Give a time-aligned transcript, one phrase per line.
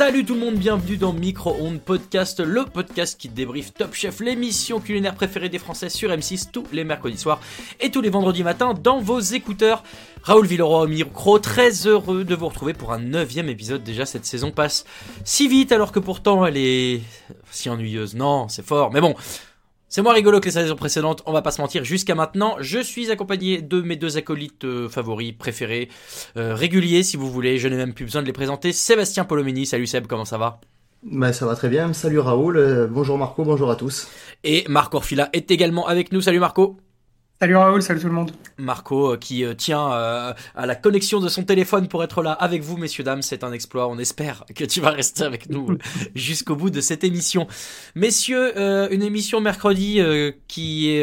[0.00, 4.80] Salut tout le monde, bienvenue dans Micro-ondes Podcast, le podcast qui débriefe Top Chef, l'émission
[4.80, 7.38] culinaire préférée des Français sur M6 tous les mercredis soirs
[7.80, 9.82] et tous les vendredis matins dans vos écouteurs.
[10.22, 13.84] Raoul Villeroy au micro, très heureux de vous retrouver pour un neuvième épisode.
[13.84, 14.86] Déjà, cette saison passe
[15.24, 17.02] si vite alors que pourtant elle est
[17.50, 18.14] si ennuyeuse.
[18.14, 19.14] Non, c'est fort, mais bon.
[19.92, 21.82] C'est moins rigolo que les saisons précédentes, on va pas se mentir.
[21.82, 25.88] Jusqu'à maintenant, je suis accompagné de mes deux acolytes euh, favoris, préférés,
[26.36, 27.58] euh, réguliers si vous voulez.
[27.58, 28.72] Je n'ai même plus besoin de les présenter.
[28.72, 30.60] Sébastien Polomini, salut Seb, comment ça va?
[31.02, 31.92] Bah, ça va très bien.
[31.92, 32.56] Salut Raoul.
[32.56, 33.42] Euh, bonjour Marco.
[33.42, 34.06] Bonjour à tous.
[34.44, 36.20] Et Marco Orfila est également avec nous.
[36.20, 36.76] Salut Marco.
[37.42, 38.32] Salut Raoul, salut tout le monde.
[38.58, 42.32] Marco euh, qui euh, tient euh, à la connexion de son téléphone pour être là
[42.32, 43.22] avec vous, messieurs, dames.
[43.22, 43.88] C'est un exploit.
[43.88, 45.78] On espère que tu vas rester avec nous
[46.14, 47.46] jusqu'au bout de cette émission.
[47.94, 51.02] Messieurs, euh, une émission mercredi euh, qui est...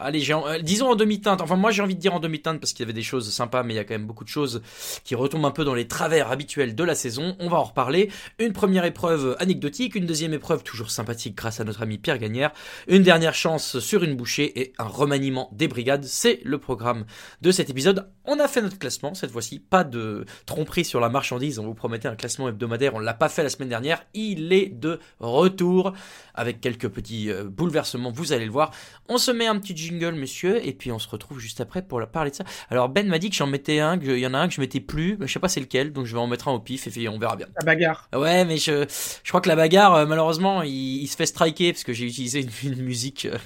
[0.00, 1.42] allez, en- disons en demi-teinte.
[1.42, 3.64] Enfin, moi j'ai envie de dire en demi-teinte parce qu'il y avait des choses sympas,
[3.64, 4.62] mais il y a quand même beaucoup de choses
[5.04, 7.36] qui retombent un peu dans les travers habituels de la saison.
[7.38, 8.10] On va en reparler.
[8.38, 12.50] Une première épreuve anecdotique, une deuxième épreuve toujours sympathique grâce à notre ami Pierre Gagnère,
[12.88, 16.04] une dernière chance sur une bouchée et un remaniement des brigades.
[16.04, 17.04] C'est le programme
[17.42, 18.08] de cet épisode.
[18.24, 19.58] On a fait notre classement cette fois-ci.
[19.58, 21.58] Pas de tromperie sur la marchandise.
[21.58, 22.94] On vous promettait un classement hebdomadaire.
[22.94, 24.04] On l'a pas fait la semaine dernière.
[24.14, 25.92] Il est de retour
[26.34, 28.10] avec quelques petits euh, bouleversements.
[28.10, 28.70] Vous allez le voir.
[29.08, 32.04] On se met un petit jingle, messieurs, et puis on se retrouve juste après pour
[32.06, 32.44] parler de ça.
[32.70, 34.60] Alors Ben m'a dit que j'en mettais un, qu'il y en a un que je
[34.60, 35.18] mettais plus.
[35.20, 37.08] Je sais pas c'est lequel, donc je vais en mettre un au pif et puis
[37.08, 37.46] on verra bien.
[37.58, 38.08] La bagarre.
[38.14, 38.86] Ouais, mais je,
[39.22, 42.06] je crois que la bagarre, euh, malheureusement, il, il se fait striker parce que j'ai
[42.06, 43.36] utilisé une, une musique euh,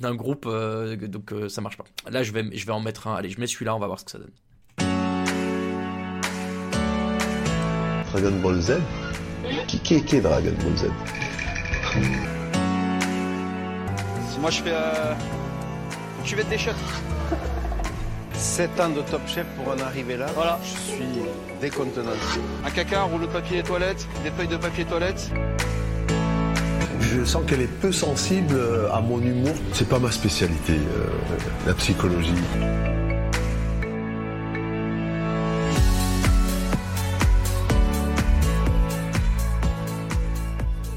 [0.00, 1.84] d'un groupe, euh, donc euh, ça marche pas.
[2.10, 3.14] Là, je vais, je vais en mettre un.
[3.14, 4.32] Allez, je mets celui-là, on va voir ce que ça donne.
[8.12, 8.78] Dragon Ball Z
[9.66, 10.86] Qui qui qui est Dragon Ball Z
[14.30, 15.14] Si moi je fais euh,
[16.24, 16.70] cuvette des shots.
[18.32, 20.26] 7 ans de top chef pour en arriver là.
[20.34, 20.58] Voilà.
[20.62, 21.04] Je suis
[21.60, 22.40] décontenancé.
[22.64, 25.30] Un caca, un rouleau de papier toilette, des feuilles de papier toilette.
[27.00, 29.54] Je sens qu'elle est peu sensible euh, à mon humour.
[29.72, 31.06] C'est pas ma spécialité, euh,
[31.66, 32.32] la psychologie.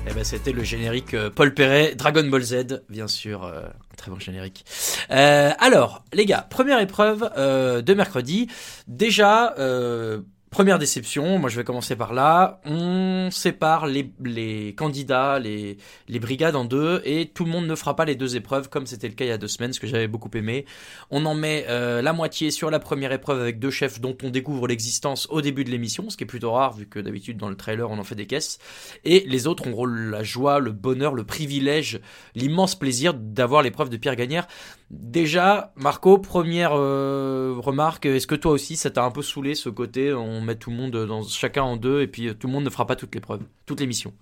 [0.08, 3.62] Eh ben, c'était le générique euh, Paul Perret, Dragon Ball Z, bien sûr, euh,
[3.96, 4.66] très bon générique.
[5.12, 8.48] Euh, alors, les gars, première épreuve euh, de mercredi.
[8.88, 11.40] Déjà, euh, première déception.
[11.40, 12.60] Moi, je vais commencer par là.
[12.66, 15.78] On sépare les, candidats, les,
[16.20, 19.08] brigades en deux, et tout le monde ne fera pas les deux épreuves comme c'était
[19.08, 20.66] le cas il y a deux semaines, ce que j'avais beaucoup aimé.
[21.12, 24.30] On en met euh, la moitié sur la première épreuve avec deux chefs dont on
[24.30, 27.50] découvre l'existence au début de l'émission, ce qui est plutôt rare vu que d'habitude dans
[27.50, 28.60] le trailer on en fait des caisses.
[29.06, 32.00] Et les autres auront la joie, le bonheur, le privilège,
[32.36, 34.48] l'immense plaisir d'avoir l'épreuve de Pierre Gagnère.
[34.92, 39.70] Déjà, Marco, première euh, remarque, est-ce que toi aussi ça t'a un peu saoulé ce
[39.70, 42.54] côté, on met tout le monde dans chacun en deux et puis euh, tout le
[42.54, 44.14] monde ne fera pas toutes les preuves, toutes les missions?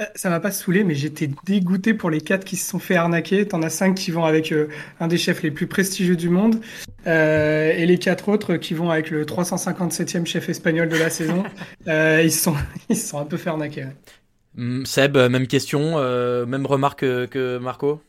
[0.00, 2.96] Euh, Ça m'a pas saoulé, mais j'étais dégoûté pour les quatre qui se sont fait
[2.96, 3.48] arnaquer.
[3.48, 4.68] T'en as cinq qui vont avec euh,
[5.00, 6.60] un des chefs les plus prestigieux du monde,
[7.06, 11.44] euh, et les quatre autres qui vont avec le 357e chef espagnol de la saison.
[11.88, 12.56] Euh, ils se sont,
[12.88, 13.84] ils sont un peu fait arnaquer.
[13.84, 13.96] ouais.
[14.58, 15.98] Hum, Seb, même question,
[16.46, 18.00] même remarque que, que Marco?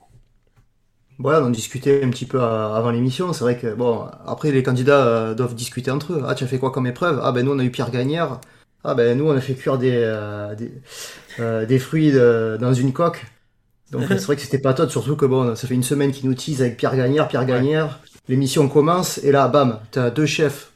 [1.19, 3.33] Voilà, on discutait un petit peu à- avant l'émission.
[3.33, 6.23] C'est vrai que, bon, après, les candidats euh, doivent discuter entre eux.
[6.27, 7.19] Ah, tu as fait quoi comme épreuve?
[7.23, 8.39] Ah, ben nous, on a eu Pierre Gagnère.
[8.83, 10.71] Ah, ben nous, on a fait cuire des, euh, des,
[11.39, 13.25] euh, des fruits de- dans une coque.
[13.91, 16.29] Donc, c'est vrai que c'était pas top, surtout que, bon, ça fait une semaine qu'ils
[16.29, 17.99] nous teasent avec Pierre Gagnère, Pierre Gagnère.
[18.29, 20.73] L'émission commence, et là, bam, t'as deux chefs,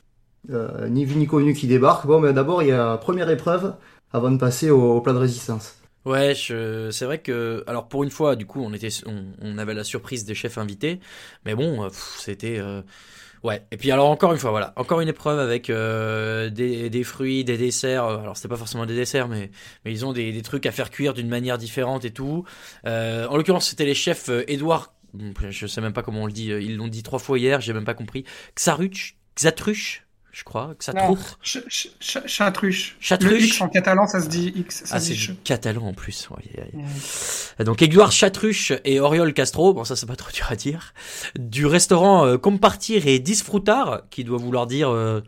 [0.51, 2.07] euh, ni vu ni connu, qui débarquent.
[2.07, 3.75] Bon, mais d'abord, il y a première épreuve
[4.13, 5.75] avant de passer au, au plat de résistance.
[6.06, 6.89] Ouais, je...
[6.89, 9.83] c'est vrai que alors pour une fois, du coup, on était, on, on avait la
[9.83, 11.00] surprise des chefs invités,
[11.45, 12.81] mais bon, euh, c'était euh,
[13.44, 13.65] ouais.
[13.71, 17.44] Et puis alors encore une fois, voilà, encore une épreuve avec euh, des, des fruits,
[17.44, 18.06] des desserts.
[18.06, 19.51] Euh, Alors c'était pas forcément des desserts, mais
[19.86, 22.45] mais ils ont des, des trucs à faire cuire d'une manière différente et tout.
[22.88, 24.94] Euh, en l'occurrence, c'était les chefs euh, Edouard.
[25.50, 26.51] Je sais même pas comment on le dit.
[26.51, 28.24] euh, Ils l'ont dit trois fois hier, j'ai même pas compris.
[28.56, 30.04] Xaruch, Xatruch.
[30.31, 30.94] Je crois, que ça
[31.44, 32.95] ch- ch- ch- Chatruche.
[33.00, 33.31] Chatruche.
[33.31, 34.83] Le X en catalan, ça se dit X.
[34.86, 36.30] Ça Ah, c'est catalan en plus.
[36.30, 36.83] Ouais, ouais, ouais.
[37.60, 37.66] Ouais.
[37.66, 40.94] Donc Édouard Chatruche et Oriol Castro, bon ça c'est pas trop dur à dire,
[41.38, 45.22] du restaurant euh, Compartir et Disfrutar, qui doit vouloir dire, euh,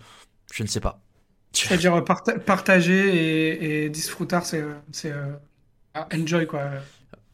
[0.53, 1.01] je ne sais pas.
[1.51, 3.09] C'est-à-dire euh, parta- partager
[3.53, 4.63] et, et disfrutar, c'est
[5.05, 5.33] euh,
[5.94, 6.61] ah, enjoy quoi.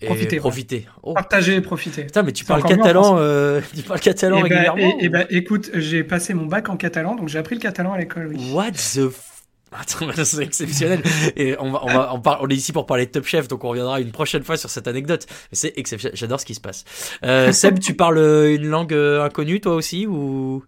[0.02, 0.40] Et Profiter, ouais.
[0.40, 0.88] profiter.
[1.04, 1.14] Oh.
[1.14, 2.04] Partager et profiter.
[2.06, 5.26] Putain, mais tu parles catalan, euh, tu parles catalan Eh ben, régulièrement et- et ben,
[5.30, 8.28] écoute, j'ai passé mon bac en catalan, donc j'ai appris le catalan à l'école.
[8.34, 8.52] Oui.
[8.54, 9.26] What the f...
[9.72, 11.02] Attends, c'est exceptionnel.
[11.36, 13.48] Et on va, on va, on, parle, on est ici pour parler de Top Chef,
[13.50, 15.28] donc on reviendra une prochaine fois sur cette anecdote.
[15.52, 16.18] C'est exceptionnel.
[16.18, 16.86] J'adore ce qui se passe.
[17.24, 20.64] Euh, Seb, tu parles euh, une langue euh, inconnue, toi aussi, ou?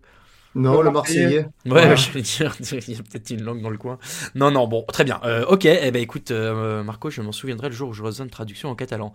[0.53, 1.37] Non, Le le Marseillais.
[1.39, 1.95] Ouais, Voilà.
[1.95, 3.97] je vais dire, il y a peut-être une langue dans le coin.
[4.35, 5.19] Non, non, bon, très bien.
[5.23, 8.25] Euh, ok, eh ben écoute, euh, Marco, je m'en souviendrai le jour où je besoin
[8.25, 9.13] de traduction en catalan.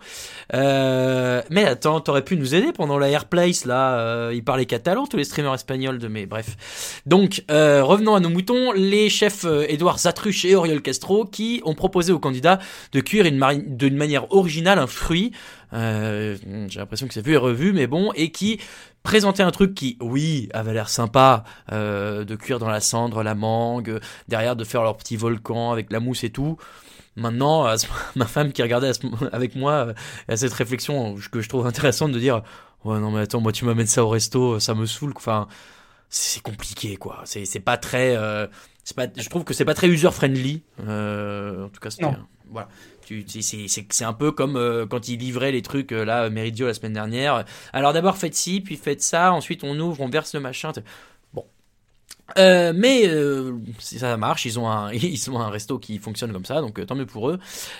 [0.53, 3.99] Euh, mais attends, t'aurais pu nous aider pendant la Airplace, là.
[3.99, 6.25] euh, ils parlaient catalan, tous les streamers espagnols de mes.
[6.25, 7.01] Bref.
[7.05, 8.71] Donc, euh, revenons à nos moutons.
[8.71, 12.59] Les chefs Édouard Zatruche et Oriol Castro qui ont proposé aux candidats
[12.93, 15.31] de cuire mari- d'une manière originale un fruit.
[15.73, 16.37] Euh,
[16.69, 18.59] J'ai l'impression que c'est vu et revu, mais bon, et qui
[19.03, 23.35] présentait un truc qui, oui, avait l'air sympa, euh, de cuire dans la cendre la
[23.35, 26.57] mangue, derrière de faire leur petit volcan avec la mousse et tout.
[27.15, 29.93] Maintenant, ce- ma femme qui regardait ce- avec moi euh,
[30.27, 32.43] à cette réflexion que je trouve intéressante de dire,
[32.85, 35.13] ouais non mais attends, moi tu m'amènes ça au resto, ça me saoule.
[35.15, 35.47] Enfin,
[36.09, 37.21] c'est compliqué quoi.
[37.25, 38.47] C'est pas très, euh,
[38.95, 40.63] pas, je trouve que c'est pas très user friendly.
[40.87, 42.15] Euh, en tout cas, Non.
[42.49, 42.69] voilà.
[43.41, 46.93] C'est- un peu comme euh, quand ils livraient les trucs euh, là, Meridio la semaine
[46.93, 47.45] dernière.
[47.73, 50.71] Alors d'abord faites ci, puis faites ça, ensuite on ouvre, on verse le machin.
[51.33, 51.45] Bon.
[52.37, 56.31] Euh, mais euh, si ça marche, ils ont un ils ont un resto qui fonctionne
[56.33, 57.39] comme ça, donc euh, tant mieux pour eux.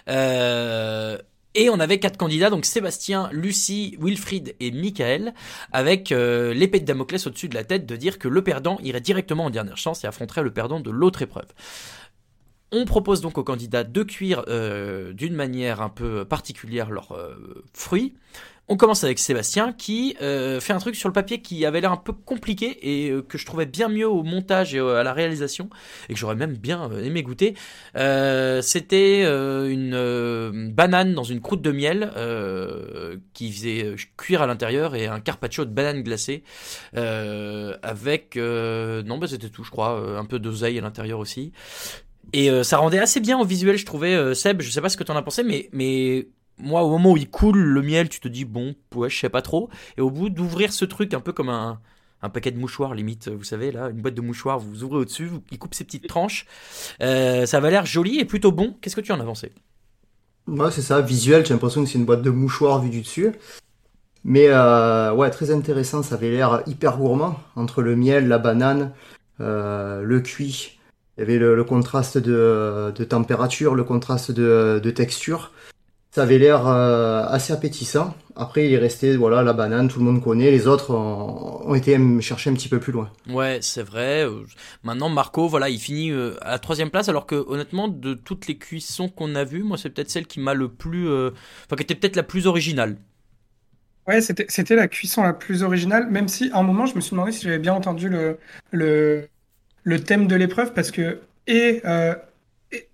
[0.10, 1.18] Euh,
[1.56, 5.34] et on avait quatre candidats, donc Sébastien, Lucie, Wilfried et Michael,
[5.72, 9.02] avec euh, l'épée de Damoclès au-dessus de la tête de dire que le perdant irait
[9.02, 11.48] directement en dernière chance et affronterait le perdant de l'autre épreuve.
[12.72, 17.64] On propose donc aux candidats de cuire euh, d'une manière un peu particulière leurs euh,
[17.74, 18.14] fruits.
[18.68, 21.94] On commence avec Sébastien qui euh, fait un truc sur le papier qui avait l'air
[21.94, 25.70] un peu compliqué et que je trouvais bien mieux au montage et à la réalisation
[26.10, 27.56] et que j'aurais même bien aimé goûter.
[27.96, 32.12] C'était une banane dans une croûte de miel
[33.34, 36.44] qui faisait cuire à l'intérieur et un carpaccio de banane glacée
[36.94, 41.54] avec non bah c'était tout je crois un peu d'oseille à l'intérieur aussi.
[42.34, 44.14] Et euh, ça rendait assez bien au visuel, je trouvais.
[44.16, 46.28] euh, Seb, je sais pas ce que t'en as pensé, mais, mais
[46.58, 49.30] moi, au moment où il coule le miel, tu te dis, bon, ouais, je sais
[49.30, 49.70] pas trop.
[49.98, 51.80] Et au bout d'ouvrir ce truc un peu comme un,
[52.22, 55.30] un paquet de mouchoirs, limite, vous savez, là, une boîte de mouchoirs, vous ouvrez au-dessus,
[55.52, 56.46] il coupe ses petites tranches.
[57.02, 58.76] Euh, ça avait l'air joli et plutôt bon.
[58.82, 59.54] Qu'est-ce que tu en as pensé?
[60.48, 63.34] Ouais, c'est ça, visuel, j'ai l'impression que c'est une boîte de mouchoirs vue du dessus.
[64.24, 67.40] Mais euh, ouais, très intéressant, ça avait l'air hyper gourmand.
[67.56, 68.94] Entre le miel, la banane,
[69.40, 70.77] euh, le cuit,
[71.18, 75.52] il y avait le, le contraste de, de température, le contraste de, de texture.
[76.12, 78.16] Ça avait l'air euh, assez appétissant.
[78.36, 80.50] Après, il est resté, voilà, la banane, tout le monde connaît.
[80.50, 83.12] Les autres ont, ont été me chercher un petit peu plus loin.
[83.30, 84.26] Ouais, c'est vrai.
[84.84, 88.48] Maintenant, Marco, voilà, il finit euh, à la troisième place, alors que honnêtement, de toutes
[88.48, 91.32] les cuissons qu'on a vues, moi, c'est peut-être celle qui m'a le plus, euh,
[91.66, 92.98] enfin, qui était peut-être la plus originale.
[94.08, 97.02] Ouais, c'était c'était la cuisson la plus originale, même si à un moment je me
[97.02, 98.38] suis demandé si j'avais bien entendu le,
[98.72, 99.28] le,
[99.88, 102.14] le thème de l'épreuve, parce que et, euh,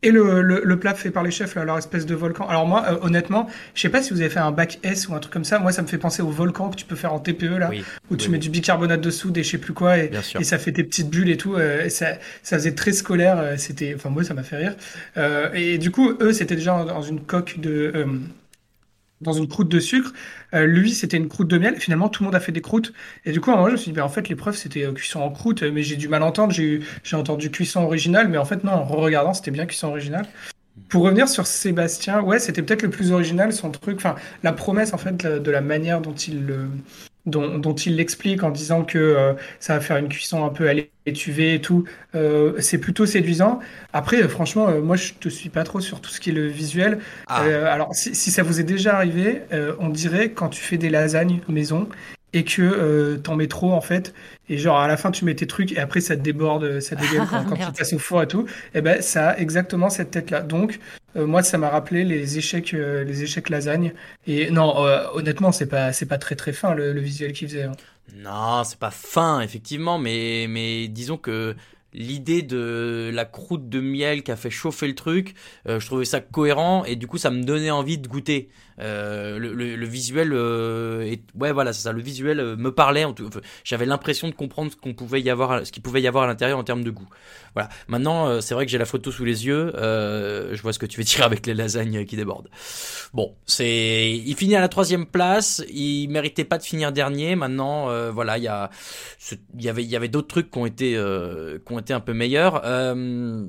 [0.03, 2.47] et, le, le, le plat fait par les chefs, là, leur espèce de volcan.
[2.47, 5.15] Alors moi, euh, honnêtement, je sais pas si vous avez fait un bac S ou
[5.15, 7.12] un truc comme ça, moi ça me fait penser au volcan que tu peux faire
[7.12, 8.41] en TPE là, Oui, où tu oui, mets oui.
[8.41, 10.12] du bicarbonate de soude et je sais plus quoi, et,
[10.43, 11.55] ça fait tes petites bulles et tout.
[11.55, 12.09] euh, et ça,
[12.43, 13.55] ça faisait très scolaire.
[13.57, 14.75] C'était, enfin moi ça m'a fait rire.
[15.17, 17.91] Euh, et du coup, eux c'était déjà dans une coque de,
[19.24, 20.13] dans une croûte de sucre.
[20.53, 21.75] Euh, lui c'était une croûte de miel.
[21.77, 22.94] Finalement tout le monde a fait des croûtes.
[23.25, 24.86] Et du coup à un moment je me suis dit, ben, en fait l'épreuve c'était
[24.86, 26.53] euh, cuisson en croûte, mais j'ai du mal entendre.
[26.53, 26.82] J'ai
[27.13, 28.74] entendu cuisson originale, mais en fait non.
[28.74, 30.27] En regardant c'était bien cuisson originale.
[30.89, 34.94] Pour revenir sur Sébastien, ouais, c'était peut-être le plus original, son truc, enfin, la promesse,
[34.94, 36.68] en fait, de la manière dont il le,
[37.25, 40.68] dont, dont il l'explique en disant que euh, ça va faire une cuisson un peu
[40.68, 43.60] à l'étuvée et tout, euh, c'est plutôt séduisant.
[43.94, 46.34] Après, euh, franchement, euh, moi, je te suis pas trop sur tout ce qui est
[46.34, 47.00] le visuel.
[47.27, 47.44] Ah.
[47.44, 50.77] Euh, alors, si, si ça vous est déjà arrivé, euh, on dirait quand tu fais
[50.77, 51.88] des lasagnes maison
[52.34, 54.13] et que euh, t'en mets trop, en fait,
[54.50, 57.27] et genre à la fin tu mets tes trucs et après ça déborde, ça dégueule
[57.30, 60.42] quand, quand tu passes au four et tout, et ben ça a exactement cette tête-là.
[60.42, 60.80] Donc
[61.15, 63.93] euh, moi ça m'a rappelé les échecs, euh, les échecs lasagne.
[64.27, 67.48] Et non, euh, honnêtement c'est pas c'est pas très très fin le, le visuel qu'il
[67.48, 67.63] faisait.
[67.63, 67.77] hein.
[68.15, 71.55] Non, c'est pas fin, effectivement, mais, mais disons que
[71.93, 75.35] l'idée de la croûte de miel qui a fait chauffer le truc,
[75.67, 78.50] euh, je trouvais ça cohérent et du coup ça me donnait envie de goûter.
[78.79, 83.03] Euh, le, le, le, visuel, euh, ouais voilà ça, le visuel euh, me parlait.
[83.03, 83.13] En
[83.63, 86.27] j'avais l'impression de comprendre ce qu'on pouvait y avoir, ce qu'il pouvait y avoir à
[86.27, 87.07] l'intérieur en termes de goût.
[87.53, 87.69] Voilà.
[87.88, 90.85] Maintenant euh, c'est vrai que j'ai la photo sous les yeux, je vois ce que
[90.85, 92.50] tu veux dire avec les lasagnes qui débordent.
[93.13, 97.35] Bon, c'est, il finit à la troisième place, il méritait pas de finir dernier.
[97.35, 98.69] Maintenant voilà il y a,
[99.55, 102.00] il y avait il y avait d'autres trucs qui ont été qui ont été un
[102.00, 102.62] peu meilleurs.
[102.63, 103.46] Euh,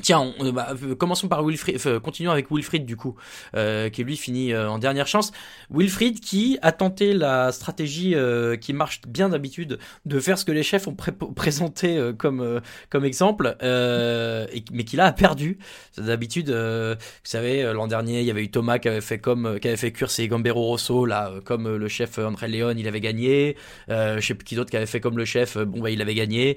[0.00, 3.14] Tiens, on, bah, euh, commençons par Wilfried, continuons avec Wilfried du coup,
[3.54, 5.32] euh, qui lui finit euh, en dernière chance.
[5.70, 10.52] Wilfried qui a tenté la stratégie euh, qui marche bien d'habitude de faire ce que
[10.52, 15.58] les chefs ont pré présenté euh, comme comme exemple, mais qui là a perdu.
[15.98, 19.68] D'habitude, vous savez, l'an dernier il y avait eu Thomas qui avait fait comme qui
[19.68, 23.58] avait fait cuire ses gambero rosso là, comme le chef André Léon, il avait gagné.
[23.88, 26.14] je sais plus qui d'autre qui avait fait comme le chef, bon bah il avait
[26.14, 26.56] gagné.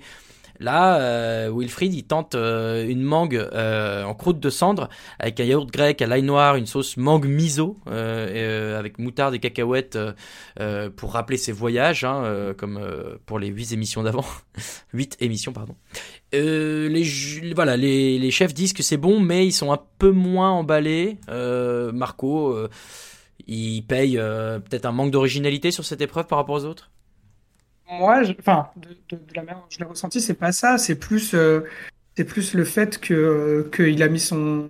[0.59, 5.43] Là, euh, Wilfried, il tente euh, une mangue euh, en croûte de cendre avec un
[5.43, 9.97] yaourt grec à l'ail noir, une sauce mangue miso euh, avec moutarde et cacahuètes
[10.95, 12.79] pour rappeler ses voyages, hein, comme
[13.25, 14.25] pour les huit émissions d'avant.
[14.93, 15.75] huit émissions, pardon.
[16.31, 21.17] les, voilà, les, chefs disent que c'est bon, mais ils sont un peu moins emballés.
[21.93, 22.57] Marco,
[23.47, 26.89] il paye peut-être un manque d'originalité sur cette épreuve par rapport aux autres?
[27.91, 30.77] Moi, je, enfin, de, de, de, la manière dont je l'ai ressenti, c'est pas ça.
[30.77, 31.61] C'est plus, euh,
[32.15, 34.69] c'est plus le fait que euh, qu'il a mis son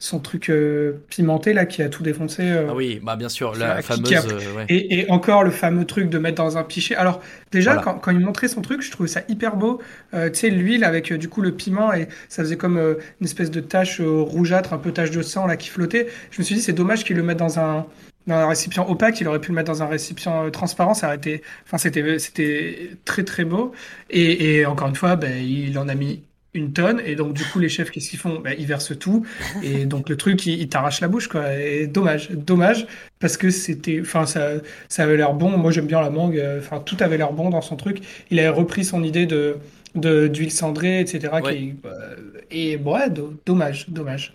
[0.00, 2.42] son truc euh, pimenté là qui a tout défoncé.
[2.42, 4.12] Euh, ah oui, bah bien sûr, la fameuse.
[4.12, 4.56] A...
[4.56, 4.66] Ouais.
[4.68, 6.94] Et, et, encore le fameux truc de mettre dans un pichet.
[6.94, 7.84] Alors déjà voilà.
[7.84, 9.80] quand, quand, il montrait son truc, je trouvais ça hyper beau.
[10.12, 13.60] tu sais l'huile avec du coup le piment et ça faisait comme une espèce de
[13.60, 16.08] tache rougeâtre, un peu tache de sang là qui flottait.
[16.30, 17.86] Je me suis dit c'est dommage qu'il le mette dans un
[18.26, 21.08] dans un récipient opaque, il aurait pu le mettre dans un récipient euh, transparent, ça
[21.08, 23.72] aurait été, enfin c'était c'était très très beau.
[24.10, 26.22] Et, et encore une fois, ben, il en a mis
[26.54, 27.02] une tonne.
[27.04, 28.40] Et donc du coup les chefs qu'est-ce qu'ils font?
[28.40, 29.26] Ben, ils versent tout.
[29.62, 31.54] Et donc le truc il, il t'arrache la bouche quoi.
[31.54, 32.86] Et dommage dommage.
[33.18, 34.52] Parce que c'était enfin ça
[34.88, 35.56] ça avait l'air bon.
[35.58, 36.42] Moi j'aime bien la mangue.
[36.58, 37.98] Enfin tout avait l'air bon dans son truc.
[38.30, 39.58] Il avait repris son idée de
[39.94, 41.56] d'huile cendrée etc ouais.
[41.56, 42.16] qui, euh,
[42.50, 43.10] et bon, ouais
[43.46, 44.34] dommage dommage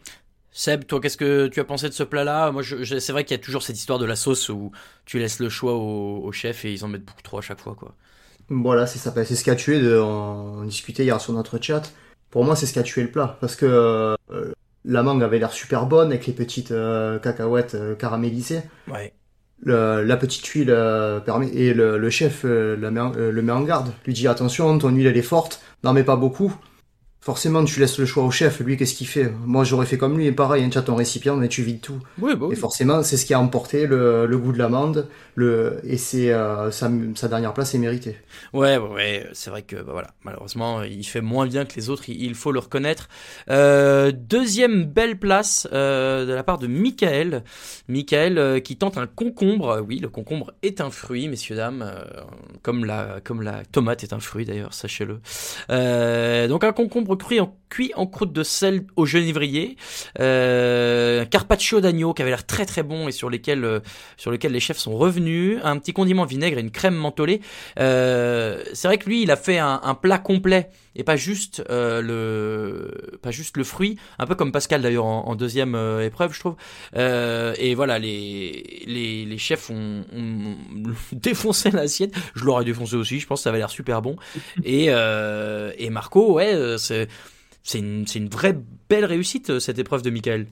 [0.51, 2.51] Seb, toi, qu'est-ce que tu as pensé de ce plat-là?
[2.51, 4.71] Moi, je, je, c'est vrai qu'il y a toujours cette histoire de la sauce où
[5.05, 7.59] tu laisses le choix au, au chef et ils en mettent beaucoup trop à chaque
[7.61, 7.93] fois, quoi.
[8.49, 9.13] Voilà, c'est ça.
[9.25, 9.79] C'est ce qui a tué.
[9.79, 11.83] De, on, on discutait hier sur notre chat.
[12.31, 14.53] Pour moi, c'est ce qui a tué le plat parce que euh,
[14.85, 18.63] la mangue avait l'air super bonne avec les petites euh, cacahuètes euh, caramélisées.
[18.87, 19.13] Ouais.
[19.61, 20.75] Le, la petite huile
[21.25, 23.91] permet et le, le chef le met, en, le met en garde.
[24.05, 26.55] Lui dit attention, ton huile elle est forte, n'en mets pas beaucoup
[27.21, 28.59] forcément tu laisses le choix au chef.
[28.59, 29.31] Lui qu'est-ce qu'il fait?
[29.45, 30.27] Moi j'aurais fait comme lui.
[30.27, 31.99] Et pareil hein, tu as ton récipient mais tu vides tout.
[32.21, 32.53] Oui, bah oui.
[32.53, 36.31] et forcément c'est ce qui a emporté le, le goût de l'amande le et c'est
[36.31, 38.17] euh, sa, sa, dernière place est méritée.
[38.53, 40.09] Ouais ouais c'est vrai que bah, voilà.
[40.23, 42.09] Malheureusement il fait moins bien que les autres.
[42.09, 43.09] Il, il faut le reconnaître.
[43.49, 47.43] Euh, deuxième belle place euh, de la part de Michael.
[47.87, 49.83] Michael qui tente un concombre.
[49.85, 51.91] Oui le concombre est un fruit messieurs dames.
[52.61, 55.19] Comme la comme la tomate est un fruit d'ailleurs sachez-le.
[56.47, 59.77] Donc un concombre cuit en, cuit en croûte de sel au genévrier,
[60.19, 63.79] euh, un carpaccio d'agneau qui avait l'air très très bon et sur lesquels euh,
[64.17, 67.41] sur lesquels les chefs sont revenus, un petit condiment vinaigre et une crème mentholée.
[67.79, 72.01] Euh, c'est vrai que lui, il a fait un plat complet et pas juste euh,
[72.01, 76.33] le pas juste le fruit, un peu comme Pascal d'ailleurs en, en, deuxième euh, épreuve,
[76.33, 76.55] je trouve.
[76.95, 80.55] Euh, et voilà, les les, les chefs ont, ont
[81.13, 82.13] défoncé l'assiette.
[82.35, 84.15] Je l'aurais défoncé aussi, je pense que ça avait l'air super bon.
[84.63, 87.07] Et et Marco, ouais, c'est
[87.63, 88.57] c'est une, une vraie
[88.89, 90.47] belle réussite cette épreuve de Michael.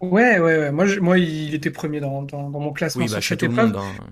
[0.00, 0.72] Ouais, ouais, ouais.
[0.72, 3.42] Moi, je, moi, il était premier dans, dans, dans mon classement oui, bah, sur cette
[3.42, 3.72] épreuve.
[3.72, 4.04] Monde, hein.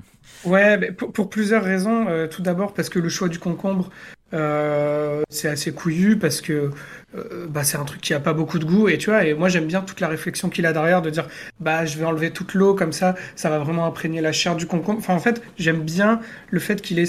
[0.44, 2.08] Ouais, pour, pour, plusieurs raisons.
[2.08, 3.90] Euh, tout d'abord parce que le choix du concombre,
[4.34, 6.70] euh, c'est assez couillu parce que
[7.14, 9.34] euh, bah, c'est un truc qui a pas beaucoup de goût et tu vois et
[9.34, 11.28] moi j'aime bien toute la réflexion qu'il a derrière de dire
[11.60, 14.66] bah je vais enlever toute l'eau comme ça ça va vraiment imprégner la chair du
[14.66, 14.98] concombre.
[14.98, 16.20] Enfin en fait j'aime bien
[16.50, 17.06] le fait qu'il ait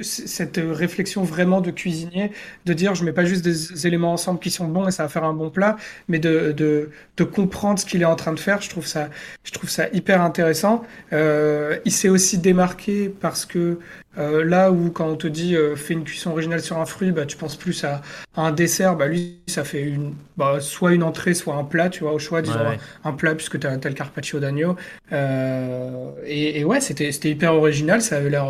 [0.00, 2.32] cette réflexion vraiment de cuisinier
[2.64, 5.08] de dire je mets pas juste des éléments ensemble qui sont bons et ça va
[5.08, 5.76] faire un bon plat
[6.08, 9.08] mais de, de, de comprendre ce qu'il est en train de faire je trouve ça
[9.44, 10.82] je trouve ça hyper intéressant.
[11.12, 13.78] Euh, il s'est aussi démarqué parce que
[14.18, 17.10] euh, là où quand on te dit euh, fais une cuisson originale sur un fruit,
[17.12, 18.02] bah tu penses plus à,
[18.36, 18.96] à un dessert.
[18.96, 22.18] Bah lui, ça fait une, bah, soit une entrée, soit un plat, tu vois, au
[22.18, 22.78] choix, disons ouais, ouais.
[23.04, 24.76] Un, un, plat puisque tu as, as, le carpaccio d'agneau.
[25.12, 28.00] Euh, et, et, ouais, c'était c'était hyper original.
[28.02, 28.46] Ça avait l'air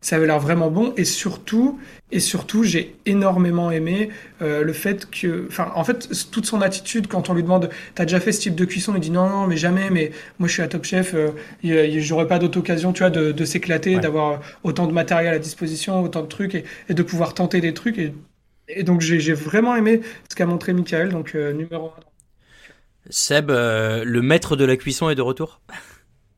[0.00, 0.92] ça avait l'air vraiment bon.
[0.96, 1.78] Et surtout
[2.14, 4.08] et surtout, j'ai énormément aimé
[4.40, 8.04] euh, le fait que, enfin, en fait, toute son attitude quand on lui demande, t'as
[8.04, 10.52] déjà fait ce type de cuisson, il dit non, non, mais jamais, mais moi je
[10.52, 11.30] suis à Top Chef, euh,
[11.98, 14.00] j'aurais pas d'autre occasion, tu vois, de, de s'éclater, ouais.
[14.00, 17.74] d'avoir autant de matériel à disposition, autant de trucs et, et, de pouvoir tenter des
[17.74, 17.98] trucs.
[17.98, 18.14] Et
[18.68, 21.90] Et donc j'ai j'ai vraiment aimé ce qu'a montré Michael, donc euh, numéro 1.
[23.10, 25.60] Seb, euh, le maître de la cuisson est de retour?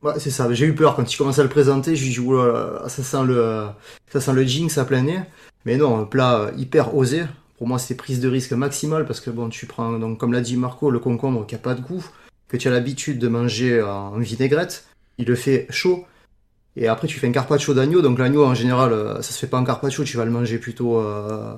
[0.01, 0.51] Ouais, c'est ça.
[0.53, 1.95] J'ai eu peur quand il commençait à le présenter.
[1.95, 3.67] Je lui dis, oula, ça sent le,
[4.11, 5.19] ça sent le jinx à plein nez.
[5.67, 7.25] Mais non, un plat hyper osé.
[7.57, 10.39] Pour moi, c'est prise de risque maximale parce que bon, tu prends, donc, comme l'a
[10.39, 12.05] dit Marco, le concombre qui a pas de goût,
[12.47, 14.85] que tu as l'habitude de manger en vinaigrette.
[15.17, 16.05] Il le fait chaud.
[16.77, 18.01] Et après, tu fais un carpaccio d'agneau.
[18.01, 20.05] Donc, l'agneau, en général, euh, ça se fait pas en carpaccio.
[20.05, 21.57] Tu vas le manger plutôt, euh,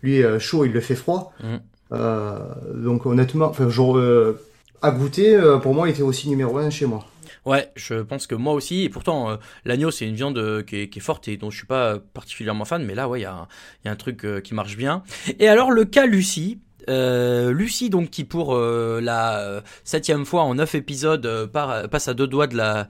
[0.00, 1.34] lui, euh, chaud, il le fait froid.
[1.42, 1.56] Mm.
[1.92, 2.38] Euh,
[2.76, 4.40] donc, honnêtement, enfin, genre, euh,
[4.80, 7.04] à goûter, euh, pour moi, il était aussi numéro un chez moi.
[7.46, 8.82] Ouais, je pense que moi aussi.
[8.82, 11.66] Et pourtant, euh, l'agneau, c'est une viande euh, qui est, forte et dont je suis
[11.66, 12.84] pas particulièrement fan.
[12.84, 13.46] Mais là, ouais, il y, a
[13.84, 15.02] un- truc euh, qui marche bien.
[15.38, 16.58] Et alors, le cas Lucie.
[16.88, 22.56] Lucie, donc, qui pour la septième fois en neuf épisodes passe à deux doigts de
[22.56, 22.88] la,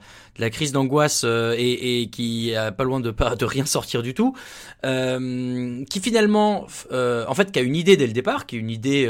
[0.49, 4.33] crise d'angoisse et, qui a pas loin de pas de rien sortir du tout,
[4.81, 9.07] qui finalement, en fait, qui a une idée dès le départ, qui est une idée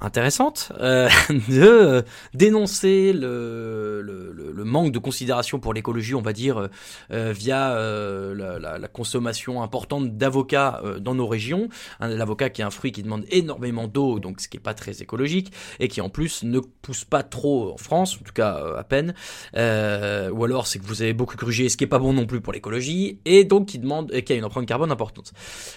[0.00, 1.08] intéressante euh,
[1.48, 2.02] de euh,
[2.34, 6.68] dénoncer le, le, manque de considération pour l'écologie, on va dire,
[7.10, 7.74] euh, via
[8.34, 11.68] la, consommation importante d'avocats dans nos régions.
[12.00, 15.00] L'avocat qui est un fruit qui demande énormément d'eau, donc ce qui est pas très
[15.00, 18.84] écologique, et qui en plus ne pousse pas trop en France, en tout cas à
[18.84, 19.14] peine.
[19.54, 22.40] Ou alors c'est que vous avez beaucoup grugé, ce qui est pas bon non plus
[22.40, 25.32] pour l'écologie, et donc qui demande, et qui a une empreinte carbone importante.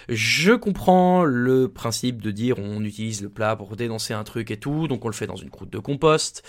[0.10, 4.58] Je comprends le principe de dire on utilise le plat pour dénoncer un truc et
[4.58, 6.44] tout, donc on le fait dans une croûte de compost.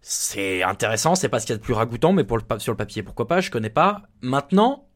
[0.00, 2.76] C'est intéressant, c'est pas ce qu'il y a de plus ragoûtant, mais pour sur le
[2.76, 4.02] papier, pourquoi pas, je connais pas.
[4.20, 4.88] Maintenant,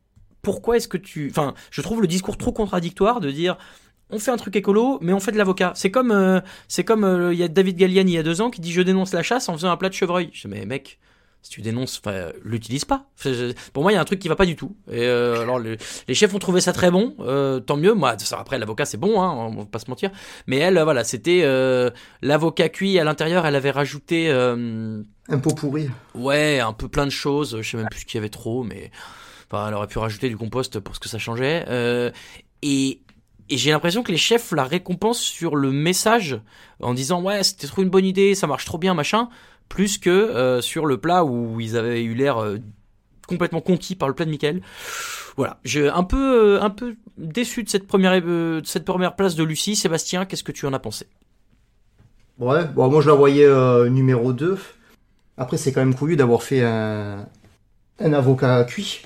[0.43, 1.29] pourquoi est-ce que tu...
[1.31, 3.57] Enfin, je trouve le discours trop contradictoire de dire
[4.11, 5.73] on fait un truc écolo, mais on fait de l'avocat.
[5.75, 8.41] C'est comme, euh, c'est comme euh, il y a David Galliani il y a deux
[8.41, 10.31] ans qui dit je dénonce la chasse en faisant un plat de chevreuil.
[10.33, 10.99] Je dis mais mec,
[11.49, 13.07] si tu dénonces, enfin, l'utilise pas.
[13.73, 14.77] Pour moi, il y a un truc qui va pas du tout.
[14.91, 17.95] Et euh, alors, le- les chefs ont trouvé ça très bon, euh, tant mieux.
[17.95, 20.11] Moi, après, l'avocat, c'est bon, hein, on va pas se mentir.
[20.47, 21.91] Mais elle, euh, voilà, c'était euh,
[22.21, 23.47] l'avocat cuit à l'intérieur.
[23.47, 25.89] Elle avait rajouté, Un pot pourri.
[26.15, 27.59] ouais, un peu plein de choses.
[27.63, 28.91] Je sais même plus ce qu'il y avait trop, mais
[29.51, 31.65] enfin, elle aurait pu rajouter du compost pour ce que ça changeait.
[32.63, 33.01] Et
[33.51, 36.39] et j'ai l'impression que les chefs la récompensent sur le message
[36.81, 39.31] en disant ouais c'était trop une bonne idée, ça marche trop bien machin,
[39.69, 42.59] plus que euh, sur le plat où ils avaient eu l'air euh,
[43.27, 44.61] complètement conquis par le plat de Michael.
[45.37, 49.77] Voilà, j'ai un peu euh, un peu déçu de cette première place de Lucie.
[49.77, 51.07] Sébastien, qu'est-ce que tu en as pensé?
[52.39, 53.49] Ouais, bon, moi je la voyais
[53.91, 54.59] numéro 2.
[55.37, 57.27] Après, c'est quand même couillu d'avoir fait un,
[58.01, 59.03] un avocat cuit.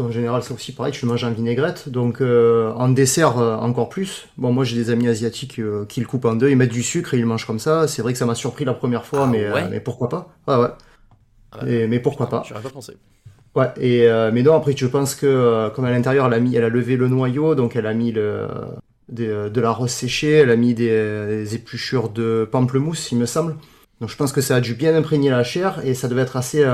[0.00, 1.88] En général, c'est aussi pareil, tu le manges en vinaigrette.
[1.88, 4.28] Donc, euh, en dessert, euh, encore plus.
[4.38, 6.82] Bon, moi j'ai des amis asiatiques euh, qui le coupent en deux, ils mettent du
[6.82, 7.86] sucre et ils le mangent comme ça.
[7.86, 10.34] C'est vrai que ça m'a surpris la première fois, Ah mais, ouais mais pourquoi pas?
[10.48, 10.68] Ouais, ouais.
[11.52, 11.66] Ah.
[11.66, 12.42] Et- mais pourquoi pas?
[12.48, 12.96] J'aurais pas pensé.
[13.56, 16.64] Ouais, et, mais non, après, je pense que comme à l'intérieur, elle a, mis, elle
[16.64, 18.46] a levé le noyau, donc elle a mis le,
[19.08, 20.88] des, de la rose séchée, elle a mis des,
[21.26, 23.56] des épluchures de pamplemousse, il me semble.
[24.00, 26.36] Donc je pense que ça a dû bien imprégner la chair et ça devait être
[26.36, 26.64] assez,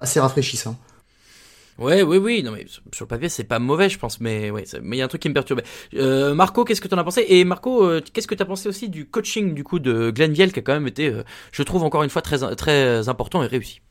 [0.00, 0.78] assez rafraîchissant.
[1.78, 4.64] Ouais, oui, oui, non mais sur le papier c'est pas mauvais, je pense, mais ouais,
[4.82, 5.64] mais il y a un truc qui me perturbait.
[5.94, 7.24] Euh, Marco, qu'est-ce que t'en as pensé?
[7.28, 10.52] Et Marco, euh, qu'est-ce que t'as pensé aussi du coaching du coup de Glenn Viel
[10.52, 13.46] qui a quand même été, euh, je trouve encore une fois très très important et
[13.46, 13.82] réussi?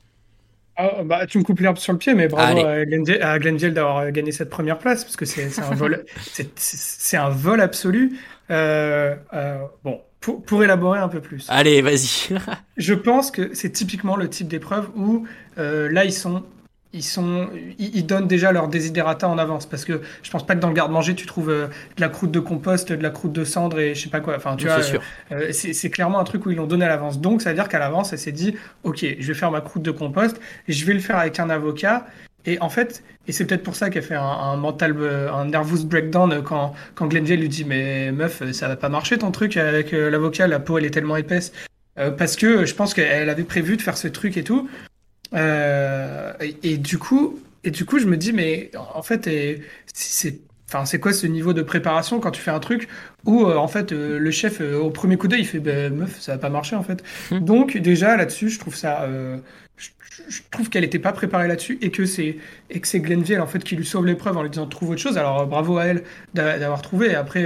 [0.77, 3.19] Ah, bah, tu me coupes l'herbe sur le pied, mais bravo Allez.
[3.21, 6.05] à Viel d'avoir gagné cette première place, parce que c'est un vol,
[6.55, 8.19] c'est un vol absolu.
[8.49, 12.35] Bon, pour, pour élaborer un peu plus, Allez, vas-y.
[12.77, 15.27] je pense que c'est typiquement le type d'épreuve où
[15.59, 16.43] euh, là ils sont,
[16.95, 20.59] ils sont, ils, donnent déjà leur desiderata en avance, parce que je pense pas que
[20.59, 23.43] dans le garde-manger tu trouves euh, de la croûte de compost, de la croûte de
[23.43, 24.35] cendre et je sais pas quoi.
[24.37, 25.01] Enfin, tu vois, sûr.
[25.31, 27.19] euh, c'est clairement un truc où ils l'ont donné à l'avance.
[27.19, 29.83] Donc, ça veut dire qu'à l'avance, elle s'est dit, OK, je vais faire ma croûte
[29.83, 32.05] de compost je vais le faire avec un avocat.
[32.47, 35.45] Et en fait, et c'est peut-être pour ça qu'elle fait un, un mental, euh, un
[35.45, 39.17] nervous breakdown euh, quand, quand Glenville lui dit, mais meuf, euh, ça va pas marcher
[39.17, 41.51] ton truc avec euh, l'avocat, la peau elle est tellement épaisse.
[41.97, 44.69] Euh, parce que je pense qu'elle avait prévu de faire ce truc et tout.
[45.33, 49.27] Euh, et, et du coup, et du coup, je me dis, mais en fait,
[49.93, 52.87] c'est, enfin, c'est quoi ce niveau de préparation quand tu fais un truc
[53.25, 55.89] où euh, en fait euh, le chef euh, au premier coup d'œil il fait bah,
[55.89, 57.03] meuf ça va pas marcher en fait.
[57.39, 59.07] Donc déjà là-dessus, je trouve ça,
[59.77, 59.89] je,
[60.29, 62.37] je trouve qu'elle était pas préparée là-dessus et que c'est
[62.69, 65.01] et que c'est Glenville en fait qui lui sauve l'épreuve en lui disant trouve autre
[65.01, 65.17] chose.
[65.17, 67.07] Alors bravo à elle d'a- d'avoir trouvé.
[67.11, 67.45] Et après,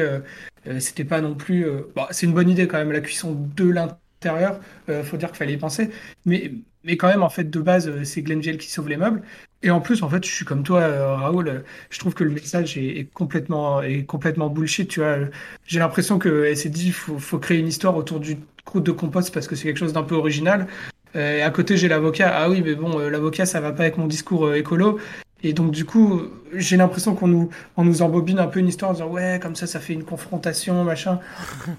[0.80, 4.60] c'était pas non plus, bon, c'est une bonne idée quand même la cuisson de l'intérieur.
[5.04, 5.90] Faut dire qu'il fallait y penser,
[6.26, 6.52] mais
[6.84, 9.22] mais quand même en fait de base euh, c'est Glenville qui sauve les meubles.
[9.62, 11.48] Et en plus, en fait, je suis comme toi, euh, Raoul.
[11.50, 14.88] euh, Je trouve que le message est, complètement, est complètement bullshit.
[14.90, 15.18] Tu vois,
[15.66, 19.34] j'ai l'impression qu'elle s'est dit, faut, faut créer une histoire autour du croûte de compost
[19.34, 20.68] parce que c'est quelque chose d'un peu original.
[21.16, 22.32] Et à côté, j'ai l'avocat.
[22.34, 25.00] Ah oui, mais bon, l'avocat, ça va pas avec mon discours écolo.
[25.44, 26.22] Et donc, du coup,
[26.54, 29.56] j'ai l'impression qu'on nous, on nous embobine un peu une histoire en disant ouais, comme
[29.56, 31.20] ça, ça fait une confrontation, machin.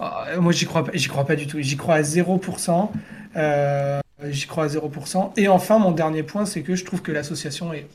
[0.01, 1.59] Ah, moi, j'y crois pas, j'y crois pas du tout.
[1.61, 2.93] J'y crois à 0%.
[3.37, 5.33] Euh, j'y crois à 0%.
[5.37, 7.87] Et enfin, mon dernier point, c'est que je trouve que l'association est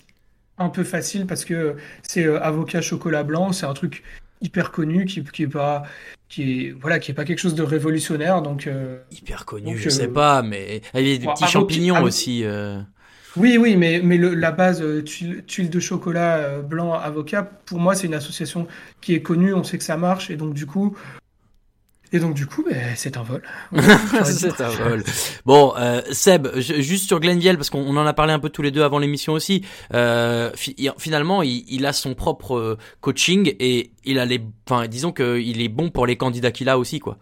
[0.58, 4.04] un peu facile parce que c'est euh, avocat chocolat blanc, c'est un truc
[4.42, 5.84] hyper connu qui, qui est pas
[6.30, 9.78] qui est voilà qui est pas quelque chose de révolutionnaire donc euh, Hyper connu, donc,
[9.78, 12.44] je euh, sais pas, mais il y a des petits champignons aussi.
[12.44, 12.80] euh.
[13.38, 17.44] Oui, oui, mais, mais le- la base euh, tuile, tuile de chocolat euh, blanc avocat,
[17.44, 18.66] pour moi, c'est une association
[19.02, 20.96] qui est connue, on sait que ça marche, et donc du coup,
[22.16, 23.42] et donc du coup, ben, c'est un vol.
[24.24, 25.04] c'est un vol.
[25.46, 28.50] Bon, euh, Seb, je- juste sur Glenville, parce qu'on on en a parlé un peu
[28.50, 29.64] tous les deux avant l'émission aussi.
[29.94, 34.88] Euh, fi- finalement, il, il a son propre euh, coaching et il a les, enfin,
[34.88, 37.18] disons qu'il est bon pour les candidats qu'il a aussi, quoi.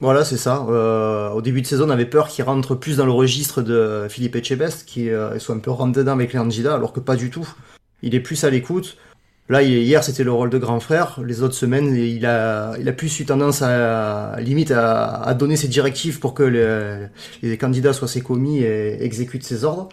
[0.00, 0.66] Voilà, c'est ça.
[0.68, 4.06] Euh, au début de saison, on avait peur qu'il rentre plus dans le registre de
[4.10, 7.16] Philippe Etchebest, qui euh, soit un peu rentre dedans avec les candidats, alors que pas
[7.16, 7.48] du tout.
[8.02, 8.98] Il est plus à l'écoute.
[9.48, 11.20] Là, hier, c'était le rôle de grand frère.
[11.24, 15.68] Les autres semaines, il a, il a plus eu tendance à, limite, à, donner ses
[15.68, 17.08] directives pour que
[17.42, 19.88] les candidats soient ses commis et exécutent ses ordres.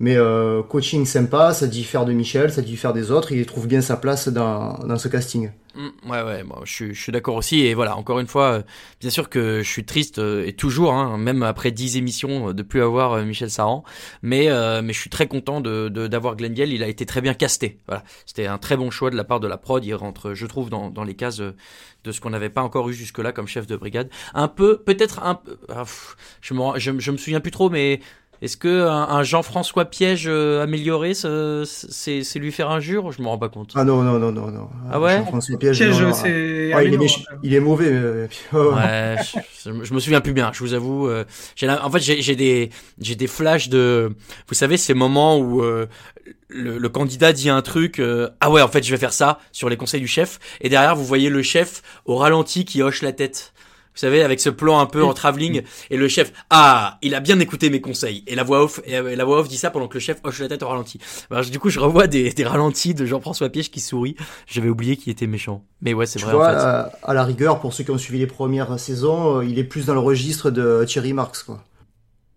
[0.00, 3.32] Mais euh, coaching sympa, ça diffère de Michel, ça diffère des autres.
[3.32, 5.50] Il trouve bien sa place dans, dans ce casting.
[5.74, 7.60] Mm, ouais, ouais, moi, je, je suis d'accord aussi.
[7.66, 8.62] Et voilà, encore une fois, euh,
[8.98, 12.54] bien sûr que je suis triste euh, et toujours, hein, même après 10 émissions, euh,
[12.54, 13.84] de plus avoir Michel Saran.
[14.22, 16.72] Mais, euh, mais je suis très content de de- d'avoir Glenville.
[16.72, 17.78] Il a été très bien casté.
[17.86, 19.84] Voilà, c'était un très bon choix de la part de la prod.
[19.84, 21.42] Il rentre, je trouve, dans, dans les cases
[22.04, 24.08] de ce qu'on n'avait pas encore eu jusque-là comme chef de brigade.
[24.34, 25.58] Un peu, peut-être un peu.
[25.68, 25.84] ah,
[26.40, 28.00] je me, je, je me souviens plus trop, mais.
[28.42, 33.28] Est-ce que un, un Jean-François Piège euh, amélioré, c'est c'est lui faire injure Je me
[33.28, 33.72] rends pas compte?
[33.74, 34.68] Ah non, non, non, non, non.
[34.90, 35.18] Ah ouais?
[35.18, 36.14] Jean-François Piège, Piège, non, non.
[36.14, 37.36] c'est Ouais, il, est méch- hein.
[37.42, 37.90] il est mauvais.
[37.90, 39.16] mais- Ouais,
[39.64, 40.50] je, je me souviens plus bien.
[40.54, 41.08] Je vous avoue.
[41.08, 41.24] euh,
[41.56, 44.12] j'ai la- en fait, j'ai j'ai des j'ai des flashs de.
[44.48, 45.86] Vous savez, ces moments où euh,
[46.48, 47.98] le, le candidat dit un truc.
[47.98, 50.38] euh, ah ouais, en fait, je vais faire ça sur les conseils du chef.
[50.62, 53.52] Et derrière, vous voyez le chef au ralenti qui hoche la tête.
[53.92, 57.20] Vous savez, avec ce plan un peu en travelling, et le chef, ah, il a
[57.20, 58.22] bien écouté mes conseils.
[58.28, 60.18] Et la voix off, et euh, la voix off dit ça pendant que le chef
[60.22, 61.00] hoche la tête au ralenti.
[61.30, 64.14] Alors, du coup, je revois des, des ralentis de Jean-François Piège qui sourit.
[64.46, 65.64] J'avais oublié qu'il était méchant.
[65.82, 66.56] Mais ouais, c'est vrai, vois, en fait.
[66.56, 69.64] à, à la rigueur, pour ceux qui ont suivi les premières saisons, euh, il est
[69.64, 71.62] plus dans le registre de Thierry Marx, quoi.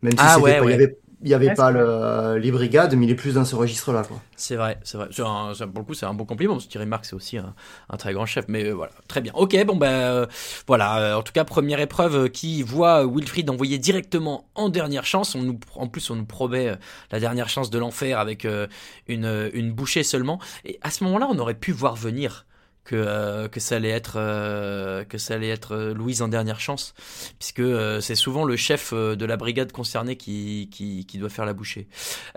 [0.01, 2.51] Même si Ah ouais, pas- il y avait, il y avait Ouais, pas le, les
[2.51, 4.21] brigades, mais il est plus dans ce registre-là, quoi.
[4.35, 5.07] C'est vrai, c'est vrai.
[5.19, 7.53] Un- pour le coup, c'est un bon compliment parce que Thierry Marx c'est aussi un,
[7.89, 8.45] un très grand chef.
[8.47, 9.31] Mais euh, voilà, très bien.
[9.35, 10.25] Ok, bon ben euh,
[10.67, 10.99] voilà.
[10.99, 15.35] euh, en tout cas, première épreuve euh, qui voit Wilfried envoyer directement en dernière chance.
[15.35, 16.75] On nous, en plus, on nous promet euh,
[17.11, 18.67] la dernière chance de l'enfer avec euh,
[19.07, 20.39] une euh, une bouchée seulement.
[20.65, 22.45] Et à ce moment-là, on aurait pu voir venir
[22.83, 26.59] que euh, que ça allait être euh, que ça allait être euh, Louise en dernière
[26.59, 26.93] chance
[27.39, 31.29] puisque euh, c'est souvent le chef euh, de la brigade concernée qui qui, qui doit
[31.29, 31.87] faire la bouchée.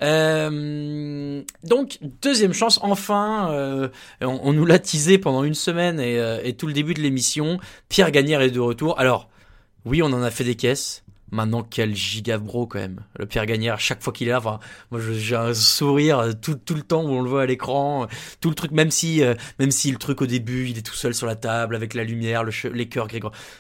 [0.03, 6.55] Euh, donc deuxième chance enfin on, on nous l'a teasé pendant une semaine et, et
[6.55, 8.99] tout le début de l'émission Pierre Gagnère est de retour.
[9.01, 9.29] Alors
[9.85, 11.05] oui, on en a fait des caisses.
[11.33, 13.01] Maintenant, quel giga bro quand même.
[13.19, 14.61] Le Pierre Gagnère, chaque fois qu'il est là, enfin,
[14.93, 18.07] moi j'ai un sourire euh, tout, tout le temps où on le voit à l'écran,
[18.41, 20.95] tout le truc, même si, euh, même si le truc au début, il est tout
[20.95, 23.09] seul sur la table avec la lumière, le les cœurs.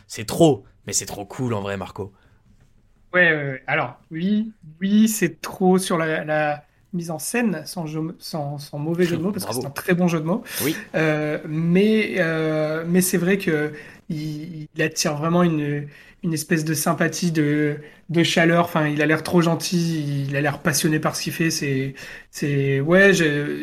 [0.06, 2.12] C'est trop, mais c'est trop cool en vrai, Marco.
[3.12, 3.62] Ouais, ouais, ouais.
[3.66, 8.78] alors oui, oui, c'est trop sur la, la mise en scène, sans, jeu- sans, sans
[8.78, 9.58] mauvais jeu de mots, parce Bravo.
[9.60, 10.42] que c'est un très bon jeu de mots.
[10.58, 10.86] Oui.
[10.94, 13.72] Euh, mais euh, mais c'est vrai que
[14.08, 15.88] il, attire vraiment une,
[16.22, 17.76] une espèce de sympathie, de,
[18.08, 18.64] de chaleur.
[18.64, 21.50] Enfin, il a l'air trop gentil, il a l'air passionné par ce qu'il fait.
[21.50, 21.94] C'est
[22.30, 23.12] c'est ouais,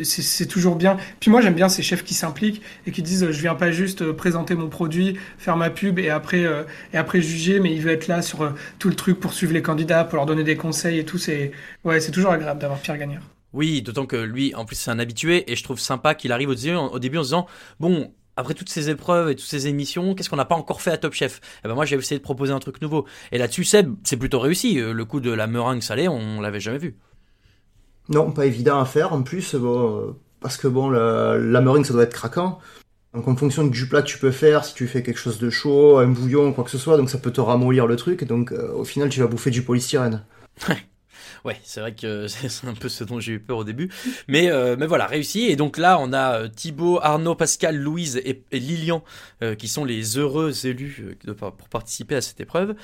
[0.03, 0.97] c'est toujours bien.
[1.19, 4.01] Puis moi, j'aime bien ces chefs qui s'impliquent et qui disent, je viens pas juste
[4.01, 7.81] euh, présenter mon produit, faire ma pub et après euh, et après juger, mais il
[7.81, 10.43] veut être là sur euh, tout le truc pour suivre les candidats, pour leur donner
[10.43, 11.17] des conseils et tout.
[11.17, 11.51] C'est
[11.83, 13.23] ouais, c'est toujours agréable d'avoir Pierre Gagnard.
[13.53, 16.49] Oui, d'autant que lui, en plus, c'est un habitué et je trouve sympa qu'il arrive
[16.49, 17.47] au début, au début en se disant,
[17.79, 20.91] bon, après toutes ces épreuves et toutes ces émissions, qu'est-ce qu'on n'a pas encore fait
[20.91, 21.41] à Top Chef?
[21.63, 23.05] Eh ben moi, j'ai essayé de proposer un truc nouveau.
[23.31, 24.79] Et là-dessus, Seb, c'est plutôt réussi.
[24.79, 26.95] Euh, Le coup de la meringue salée, on l'avait jamais vu.
[28.09, 31.85] Non, pas évident à faire, en plus, bon, euh, parce que bon, la, la meringue,
[31.85, 32.59] ça doit être craquant.
[33.13, 35.49] Donc en fonction du plat que tu peux faire, si tu fais quelque chose de
[35.51, 38.51] chaud, un bouillon, quoi que ce soit, donc ça peut te ramollir le truc, donc
[38.51, 40.25] euh, au final, tu vas bouffer du polystyrène.
[41.45, 43.89] Ouais, c'est vrai que c'est un peu ce dont j'ai eu peur au début.
[44.27, 45.43] Mais, euh, mais voilà, réussi.
[45.45, 49.03] Et donc là, on a euh, Thibaut, Arnaud, Pascal, Louise et, Lilian
[49.41, 52.75] euh, qui sont les heureux élus euh, pour participer à cette épreuve.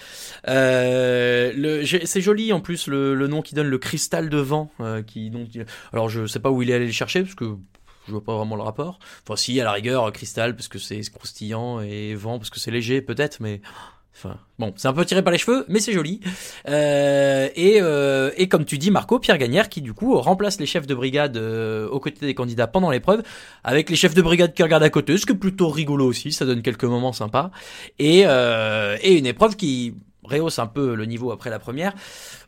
[0.45, 4.71] C'est joli en plus le, le nom qui donne le cristal de vent.
[5.07, 5.49] qui, donc,
[5.93, 7.55] alors je sais pas où il est allé le chercher parce que
[8.07, 8.99] je vois pas vraiment le rapport.
[9.23, 12.71] Enfin si, à la rigueur, cristal parce que c'est croustillant et vent parce que c'est
[12.71, 13.61] léger peut-être, mais
[14.58, 16.19] Bon, c'est un peu tiré par les cheveux, mais c'est joli.
[16.67, 20.65] Euh, et, euh, et comme tu dis, Marco, Pierre Gagnère, qui du coup remplace les
[20.65, 23.23] chefs de brigade euh, aux côtés des candidats pendant l'épreuve,
[23.63, 26.32] avec les chefs de brigade qui regardent à côté, ce qui est plutôt rigolo aussi,
[26.32, 27.51] ça donne quelques moments sympas.
[27.99, 31.93] Et, euh, et une épreuve qui rehausse un peu le niveau après la première.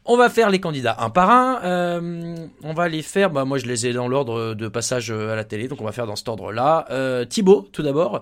[0.04, 1.62] On va faire les candidats un par un.
[1.64, 3.30] Euh, on va les faire.
[3.30, 5.92] Bah moi, je les ai dans l'ordre de passage à la télé, donc on va
[5.92, 6.88] faire dans cet ordre-là.
[6.90, 8.22] Euh, Thibaut, tout d'abord.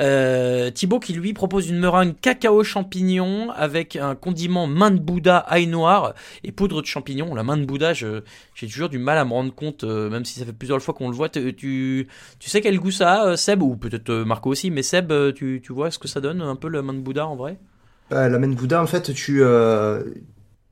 [0.00, 5.38] Euh, Thibaut qui lui propose une meringue cacao champignon avec un condiment main de Bouddha
[5.38, 7.32] ail noir et poudre de champignon.
[7.34, 8.22] La main de Bouddha, j'ai
[8.68, 11.08] toujours du mal à me rendre compte, euh, même si ça fait plusieurs fois qu'on
[11.08, 11.28] le voit.
[11.28, 12.08] Tu,
[12.40, 13.62] sais quel goût ça a, euh, Seb?
[13.62, 16.56] Ou peut-être euh, Marco aussi, mais Seb, euh, tu, vois ce que ça donne un
[16.56, 17.56] peu la main de Bouddha en vrai?
[18.12, 20.02] Euh, la main de Bouddha, en fait, tu, euh,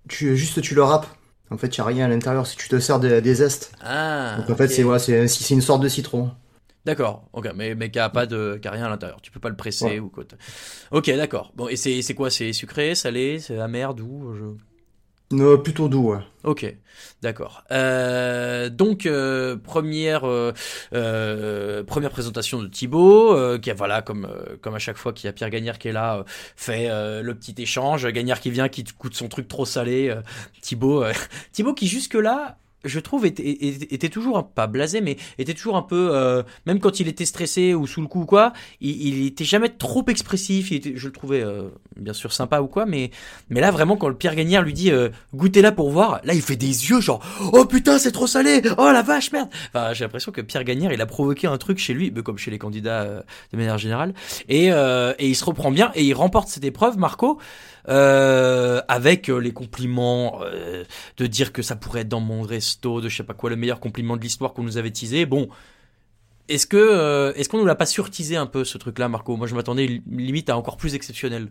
[0.09, 1.07] tu juste tu le râpes.
[1.51, 2.47] En fait, il n'y a rien à l'intérieur.
[2.47, 3.73] Si tu te sers des, des zestes.
[3.83, 4.37] Ah.
[4.38, 6.31] Donc en fait, c'est ouais, c'est c'est une sorte de citron.
[6.85, 9.21] D'accord, ok, mais, mais qui a pas de, qui a rien à l'intérieur.
[9.21, 9.99] Tu peux pas le presser Ouais.
[9.99, 10.25] ou quoi.
[10.90, 11.53] Ok, d'accord.
[11.55, 12.31] Bon, et c'est, c'est quoi?
[12.31, 14.44] C'est sucré, salé, c'est amer, doux je...
[15.31, 16.21] Non, plutôt doux, ouais.
[16.43, 16.75] Ok,
[17.21, 17.62] d'accord.
[17.71, 20.55] Euh, donc euh, première euh,
[20.95, 25.12] euh, première présentation de Thibaut, euh, qui a voilà comme euh, comme à chaque fois
[25.12, 26.23] qu'il y a Pierre Gagnère qui est là, euh,
[26.57, 28.07] fait euh, le petit échange.
[28.07, 30.09] Gagnère qui vient, qui te coûte son truc trop salé.
[30.09, 30.23] Euh,
[30.62, 31.12] Thibaut, euh,
[31.53, 32.57] Thibaut qui jusque là.
[32.85, 37.01] Je trouve était, était, toujours pas blasé, mais était toujours un peu, euh, même quand
[37.01, 40.71] il était stressé ou sous le coup ou quoi, il, il était jamais trop expressif.
[40.71, 43.11] Il était, je le trouvais euh, bien sûr sympa ou quoi, mais
[43.51, 46.35] mais là vraiment quand le Pierre Gagnère lui dit euh, goûtez là pour voir, là
[46.35, 47.21] il fait des yeux genre
[47.53, 49.49] oh putain c'est trop salé, oh la vache merde.
[49.69, 52.51] Enfin j'ai l'impression que Pierre Gagnère il a provoqué un truc chez lui, comme chez
[52.51, 54.14] les candidats euh, de manière générale,
[54.49, 57.38] et euh, et il se reprend bien et il remporte cette épreuve Marco
[57.88, 60.85] euh, avec euh, les compliments euh,
[61.16, 63.57] de dire que ça pourrait être dans mon resto, de je sais pas quoi le
[63.57, 65.27] meilleur compliment de l'histoire qu'on nous avait teasé.
[65.27, 65.48] Bon.
[66.48, 69.37] Est-ce que euh, est-ce qu'on nous l'a pas surtisé un peu ce truc-là, Marco?
[69.37, 71.48] Moi, je m'attendais li- limite à encore plus exceptionnel.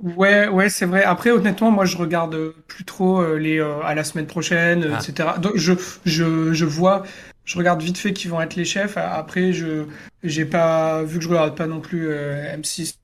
[0.00, 1.02] Ouais, ouais, c'est vrai.
[1.02, 4.98] Après, honnêtement, moi, je regarde plus trop les à la semaine prochaine, Ah.
[5.00, 5.30] etc.
[5.40, 5.72] Donc, je,
[6.04, 7.02] je, je vois,
[7.44, 8.96] je regarde vite fait qui vont être les chefs.
[8.96, 9.86] Après, je,
[10.22, 12.98] j'ai pas vu que je regarde pas non plus euh, M6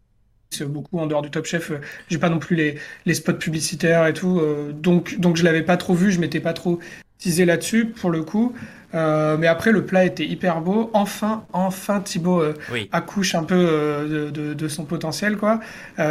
[0.65, 1.71] beaucoup en dehors du Top Chef.
[1.71, 4.41] euh, j'ai pas non plus les, les spots publicitaires et tout.
[4.41, 6.11] euh, donc, donc, je l'avais pas trop vu.
[6.11, 6.79] Je m'étais pas trop
[7.19, 8.53] teasé là-dessus pour le coup.
[8.95, 10.91] Euh, mais après, le plat était hyper beau.
[10.95, 12.89] Enfin, enfin, Thibaut euh, Oui.
[12.93, 15.61] accouche un peu euh, de, de, de son potentiel, quoi.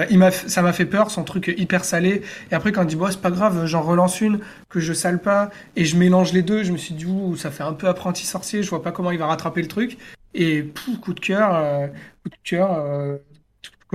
[0.10, 2.22] Il m'a, ça m'a fait peur, son truc hyper salé.
[2.52, 5.20] Et après, quand il dit, bon, c'est pas grave, j'en relance une, que je sale
[5.20, 7.88] pas, et je mélange les deux, je me suis dit, ouh, ça fait un peu
[7.88, 9.98] apprenti sorcier, je vois pas comment il va rattraper le truc.
[10.36, 11.90] Et pouf, coup de cœur,
[12.24, 12.86] coup de cœur,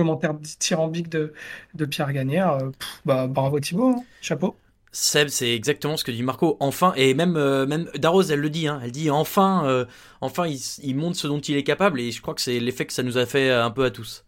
[0.01, 1.33] commentaire dithyrambique de,
[1.73, 2.53] de Pierre Gagnère.
[2.53, 4.03] euh, pff, bah, bravo Thibaut, hein.
[4.21, 4.55] chapeau.
[4.93, 6.57] Seb, c'est exactement ce que dit Marco.
[6.59, 8.67] Enfin, et même euh, même Darroze, elle le dit.
[8.67, 9.85] Hein, elle dit enfin, euh,
[10.19, 11.99] enfin, il, il montre ce dont il est capable.
[12.01, 14.25] Et je crois que c'est l'effet que ça nous a fait un peu à tous.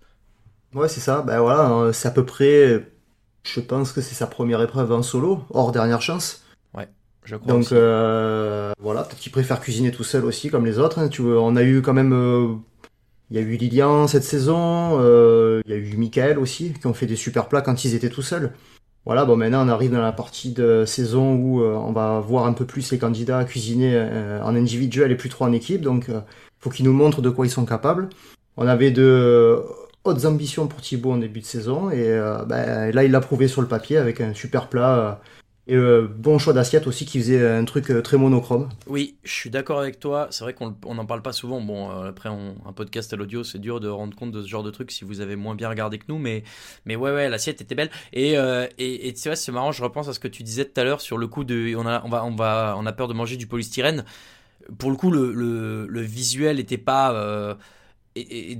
[0.73, 1.21] Ouais, c'est ça.
[1.21, 2.89] Ben voilà, hein, c'est à peu près.
[3.43, 6.39] Je pense que c'est sa première épreuve en solo, hors dernière chance.
[7.25, 7.73] Je crois Donc aussi.
[7.77, 10.99] euh, voilà, peut-être qu'il préfère cuisiner tout seul aussi, comme les autres.
[10.99, 11.07] hein.
[11.07, 12.11] Tu vois, on a eu quand même.
[13.29, 16.87] Il y a eu Lilian cette saison, euh, il y a eu Michael aussi, qui
[16.87, 18.53] ont fait des super plats quand ils étaient tout seuls.
[19.05, 22.45] Voilà, bon, maintenant on arrive dans la partie de saison où euh, on va voir
[22.45, 25.81] un peu plus les candidats cuisiner euh, en individuel et plus trop en équipe.
[25.81, 26.21] Donc, il
[26.59, 28.09] faut qu'ils nous montrent de quoi ils sont capables.
[28.55, 29.61] On avait de
[30.03, 33.61] hautes ambitions pour Thibaut en début de saison et ben, là il l'a prouvé sur
[33.61, 35.21] le papier avec un super plat
[35.65, 38.67] et euh, bon choix d'assiette aussi qui faisait un truc euh, très monochrome.
[38.87, 40.27] Oui, je suis d'accord avec toi.
[40.29, 41.61] C'est vrai qu'on on n'en parle pas souvent.
[41.61, 44.47] Bon, euh, après, on- un podcast à l'audio, c'est dur de rendre compte de ce
[44.47, 46.17] genre de truc si vous avez moins bien regardé que nous.
[46.17, 46.43] Mais,
[46.85, 47.91] mais ouais, ouais, l'assiette était belle.
[48.11, 48.33] Et,
[48.77, 49.71] et, tu vois, c'est marrant.
[49.71, 51.85] Je repense à ce que tu disais tout à l'heure sur le coup de, on
[51.87, 54.03] a, on va, on va, on a peur de manger du polystyrène.
[54.77, 55.33] Pour le coup, le,
[55.87, 57.57] le, visuel était pas.
[58.15, 58.51] Et,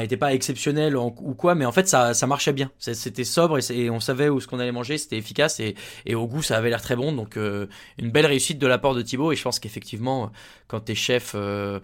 [0.00, 2.70] était pas exceptionnel en- ou quoi, mais en fait, ça, ça marchait bien.
[2.78, 5.74] C'était sobre et, on savait où ce qu'on allait manger, c'était efficace et,
[6.06, 7.12] et au goût, ça avait l'air très bon.
[7.12, 7.66] Donc, euh,
[7.98, 9.32] une belle réussite de la part de Thibaut.
[9.32, 10.30] Et je pense qu'effectivement,
[10.68, 11.80] quand t'es chef euh,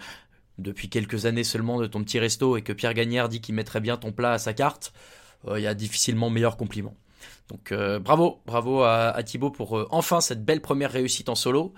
[0.58, 3.80] depuis quelques années seulement de ton petit resto et que Pierre Gagnère dit qu'il mettrait
[3.80, 4.92] bien ton plat à sa carte,
[5.48, 6.94] euh, il y a difficilement meilleur compliment.
[7.48, 11.74] Donc euh, bravo, bravo à, Thibaut pour euh, enfin cette belle première réussite en solo.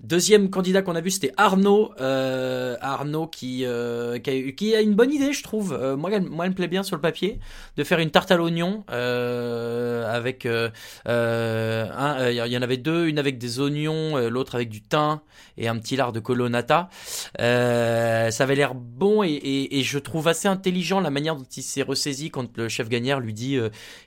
[0.00, 1.92] Deuxième candidat qu'on a vu, c'était Arnaud.
[2.00, 3.64] Euh, Arnaud qui,
[4.56, 5.78] qui, a, une bonne idée, je trouve.
[5.96, 7.38] Moi, elle, moi, me plaît bien sur le papier,
[7.76, 10.50] de faire une tarte à l'oignon avec il
[11.06, 15.20] y en avait deux, une avec des oignons, l'autre avec du thym
[15.56, 16.88] et un petit lard de colonnata.
[17.38, 22.30] Ça avait l'air bon et, je trouve assez intelligent la manière dont il s'est ressaisi
[22.30, 23.58] quand le chef gagnère lui dit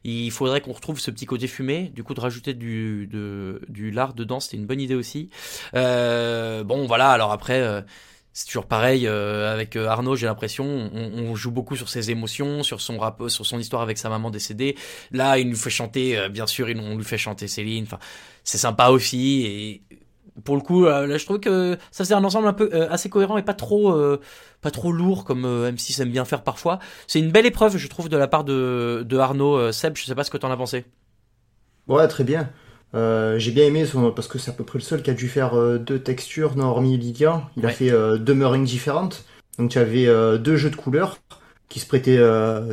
[0.03, 1.91] il faudrait qu'on retrouve ce petit côté fumé.
[1.93, 5.29] Du coup, de rajouter du, de, du lard dedans, c'était une bonne idée aussi.
[5.75, 7.11] Euh, bon, voilà.
[7.11, 7.81] Alors après, euh,
[8.33, 12.81] c'est toujours pareil euh, avec Arnaud, j'ai l'impression, on, joue beaucoup sur ses émotions, sur
[12.81, 14.75] son rap, sur son histoire avec sa maman décédée.
[15.11, 17.85] Là, il nous fait chanter, bien sûr, il- on lui fait chanter Céline.
[17.85, 17.99] Enfin,
[18.43, 19.43] c'est sympa aussi.
[19.45, 19.81] Et
[20.43, 22.89] pour le coup, euh, là, je trouve que ça c'est un ensemble un peu euh,
[22.89, 24.19] assez cohérent et pas trop, euh,
[24.61, 26.79] pas trop lourd comme euh, M6 aime bien faire parfois.
[27.07, 29.95] C'est une belle épreuve, je trouve, de la part de, de Arnaud Seb.
[29.95, 30.85] Je sais pas ce que t'en as pensé.
[31.87, 32.49] Ouais, très bien.
[32.93, 35.27] J'ai bien aimé son, parce que c'est à peu près le seul qui a dû
[35.27, 37.43] faire deux textures, non, hormis Lydia.
[37.57, 39.25] Il a fait deux meringues différentes.
[39.57, 40.05] Donc tu avais
[40.39, 41.17] deux jeux de couleurs
[41.67, 42.21] qui se prêtaient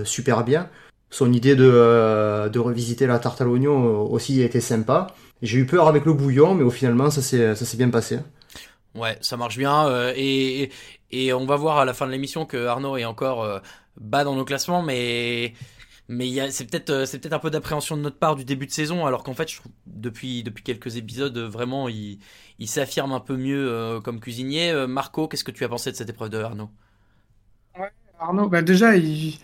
[0.05, 0.69] super bien.
[1.11, 5.09] Son idée de, de revisiter la tarte à l'oignon aussi était sympa.
[5.43, 8.21] J'ai eu peur avec le bouillon, mais au finalement ça s'est ça s'est bien passé.
[8.95, 9.87] Ouais, ça marche bien.
[9.89, 10.71] euh, et,
[11.35, 13.61] on va voir à la fin de l'émission que Arnaud est encore euh,
[13.97, 15.55] bas dans nos classements, mais
[16.09, 18.37] mais il y a- c'est peut-être euh, c'est peut-être un peu d'appréhension de notre part
[18.37, 22.19] du début de saison, alors qu'en fait, je trouve depuis depuis quelques épisodes, vraiment, il
[22.59, 24.71] il s'affirme un peu mieux euh, comme cuisinier.
[24.73, 26.71] Euh, Marco, qu'est-ce que tu as pensé de cette épreuve de Arnaud?
[28.19, 29.39] Arnaud, bah déjà, il,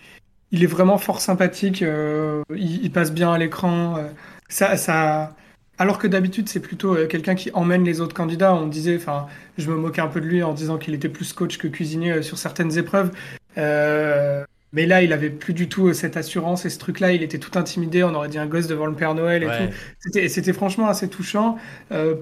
[0.51, 3.97] il est vraiment fort sympathique, euh, il, il passe bien à l'écran.
[3.97, 4.09] euh,
[4.49, 5.35] ça, ça...
[5.81, 8.53] Alors que d'habitude, c'est plutôt euh, quelqu'un qui emmène les autres candidats.
[8.53, 11.31] On disait, enfin, je me moquais un peu de lui en disant qu'il était plus
[11.33, 13.11] coach que cuisinier euh, sur certaines épreuves.
[13.57, 17.13] Euh, mais là, il avait plus du tout cette assurance et ce truc-là.
[17.13, 18.03] Il était tout intimidé.
[18.03, 19.69] On aurait dit un gosse devant le Père Noël et Ouais.
[19.69, 19.73] tout.
[20.27, 21.57] C'était, franchement assez touchant.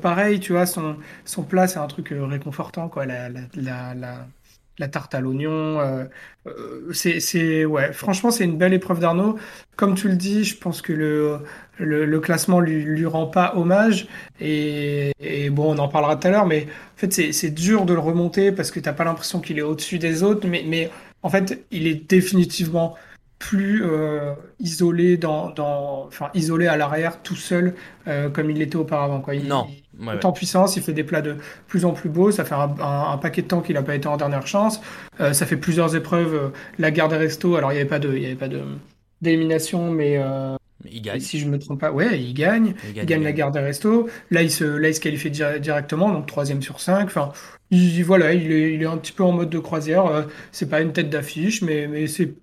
[0.01, 3.05] Pareil, tu vois, son, son plat, c'est un truc réconfortant, quoi.
[3.05, 4.27] La, la, la, la,
[4.77, 6.07] la tarte à l'oignon.
[6.93, 9.37] c'est, c'est, ouais, franchement, c'est une belle épreuve d'Arnaud.
[9.75, 11.39] Comme tu le dis, je pense que le,
[11.79, 14.07] le, le classement lui, lui rend pas hommage.
[14.39, 16.63] Et, et bon, on en parlera tout à l'heure, mais
[16.95, 19.99] en fait, c'est, dur de le remonter parce que t'as pas l'impression qu'il est au-dessus
[19.99, 20.47] des autres.
[20.47, 20.89] Mais, mais
[21.23, 22.95] en fait, il est définitivement
[23.39, 27.75] plus euh, isolé dans, dans, enfin, isolé à l'arrière, tout seul,
[28.07, 29.35] euh, comme il l'était auparavant, quoi.
[29.35, 29.67] Il, Non.
[29.99, 30.25] Ouais, ouais.
[30.25, 31.35] en puissance, il fait des plats de
[31.67, 32.31] plus en plus beaux.
[32.31, 34.81] Ça fait un, un- un paquet de temps qu'il n'a pas été en dernière chance.
[35.19, 36.33] Euh, ça fait plusieurs épreuves.
[36.33, 38.47] euh, la guerre des restos, alors il n'y avait pas de, il y avait pas
[38.47, 38.61] de
[39.21, 40.55] d'élimination, mais euh,
[40.91, 41.19] Il gagne.
[41.19, 42.75] si je me trompe pas, ouais, il gagne.
[42.83, 44.07] Il Il gagne, la guerre des restos.
[44.31, 47.05] Là, il se, là, il se qualifie di- directement, donc troisième sur cinq.
[47.07, 47.31] Enfin,
[47.71, 50.05] il, voilà, il est, il est un petit peu en mode de croisière.
[50.05, 52.35] Euh, c'est pas une tête d'affiche, mais, mais c'est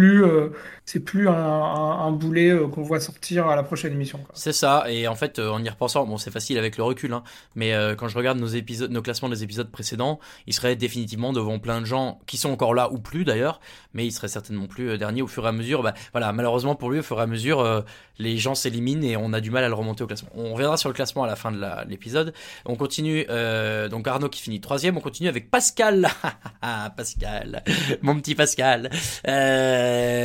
[0.00, 0.52] euh,
[0.88, 4.20] c'est plus un, boulet euh, qu'on voit sortir à la prochaine émission.
[4.32, 7.12] C'est ça, et en fait, euh, en y repensant, bon, c'est facile avec le recul,
[7.12, 7.22] hein,
[7.54, 11.58] mais quand je regarde nos épisodes, nos classements des épisodes précédents, il serait définitivement devant
[11.58, 13.60] plein de gens qui sont encore là ou plus d'ailleurs,
[13.92, 15.82] mais il serait certainement plus euh, dernier au fur et à mesure.
[15.82, 17.84] Bah, voilà, malheureusement pour lui, au fur et à mesure,
[18.18, 20.30] les gens s'éliminent et on a du mal à le remonter au classement.
[20.34, 22.32] On reviendra sur le classement à la fin de l'épisode.
[22.64, 23.26] On continue,
[23.90, 26.08] donc Arnaud qui finit troisième, on continue avec Pascal.
[26.96, 27.62] Pascal,
[28.00, 28.90] mon petit Pascal.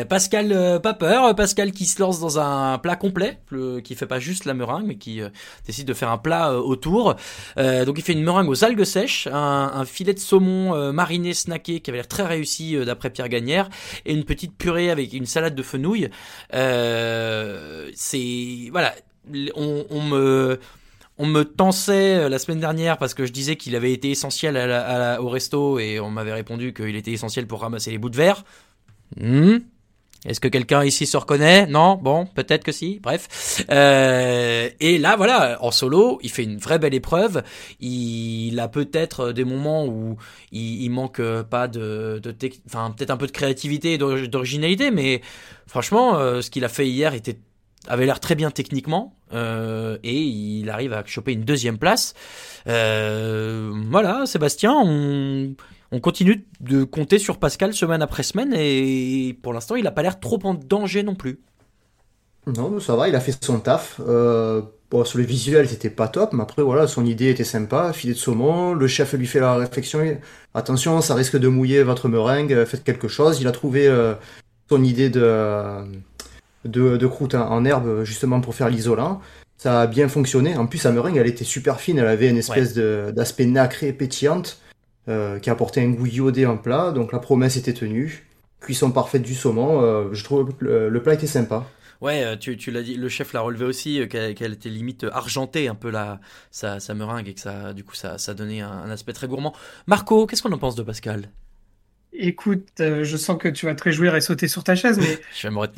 [0.06, 4.06] Pascal, euh, pas peur, Pascal qui se lance dans un plat complet, le- qui fait
[4.08, 5.30] pas juste la meringue, mais qui euh,
[5.66, 7.16] décide de faire un plat euh, autour.
[7.58, 11.34] Euh, donc il fait une meringue aux algues sèches, un, filet de saumon euh, mariné
[11.34, 13.70] snacké qui avait l'air très réussi euh, d'après Pierre Gagnère,
[14.06, 16.10] et une petite purée avec une salade de fenouil.
[16.54, 18.94] Euh, c'est voilà,
[19.56, 20.60] on, me
[21.18, 24.58] on me tensait euh, la semaine dernière parce que je disais qu'il avait été essentiel
[24.58, 28.10] à la- au resto et on m'avait répondu qu'il était essentiel pour ramasser les bouts
[28.10, 28.44] de verre.
[29.20, 29.58] Hmm.
[30.26, 31.68] Est-ce que quelqu'un ici se reconnaît?
[31.68, 31.96] Non?
[32.02, 33.00] Bon, peut-être que si.
[33.02, 33.62] Bref.
[33.70, 37.44] Euh, et là, voilà, en solo, il fait une vraie belle épreuve.
[37.82, 40.16] Il a peut-être des moments où
[40.54, 42.34] il, manque pas de, de
[42.68, 45.22] enfin peut-être un peu de créativité et d'ori- d'originalité, mais
[45.68, 47.38] franchement, euh, ce qu'il a fait hier était
[47.88, 52.14] avait l'air très bien techniquement euh, et il arrive à choper une deuxième place.
[52.68, 55.54] Euh, voilà, Sébastien, on,
[55.94, 60.02] on continue de compter sur Pascal semaine après semaine et pour l'instant, il n'a pas
[60.02, 61.40] l'air trop en danger non plus.
[62.48, 64.02] Non, ça va, il a fait son taf.
[64.06, 67.94] Euh, bon, sur le visuel, c'était pas top, mais après, voilà, son idée était sympa.
[67.94, 70.18] Filet de saumon, le chef lui fait la réflexion.
[70.56, 73.40] Attention, ça risque de mouiller votre meringue, euh, faites quelque chose.
[73.40, 74.16] Il a trouvé euh,
[74.70, 75.86] son idée de,
[76.66, 79.22] de, de croûte en, en herbe, justement, pour faire l'isolant.
[79.58, 80.58] Ça a bien fonctionné.
[80.58, 82.00] En plus, sa meringue, elle était super fine.
[82.00, 84.58] Elle avait une espèce d'aspect nacré pétillante
[85.10, 86.92] euh, qui apportait un goût iodé en plat.
[86.92, 88.28] Donc la promesse était tenue.
[88.62, 89.82] Cuisson parfaite du saumon.
[89.82, 91.66] euh, je trouve que le, le plat était sympa.
[92.02, 94.70] Ouais, euh, tu, tu l'as dit, le chef l'a relevé aussi, euh, qu'elle qu'elle était
[94.70, 96.20] limite argentée un peu la,
[96.52, 99.28] sa, sa meringue et que ça, du coup, ça, ça donnait un, un aspect très
[99.28, 99.54] gourmand.
[99.88, 101.30] Marco, qu'est-ce qu'on en pense de Pascal?
[102.16, 105.18] Écoute, euh, je sens que tu vas te réjouir et sauter sur ta chaise, mais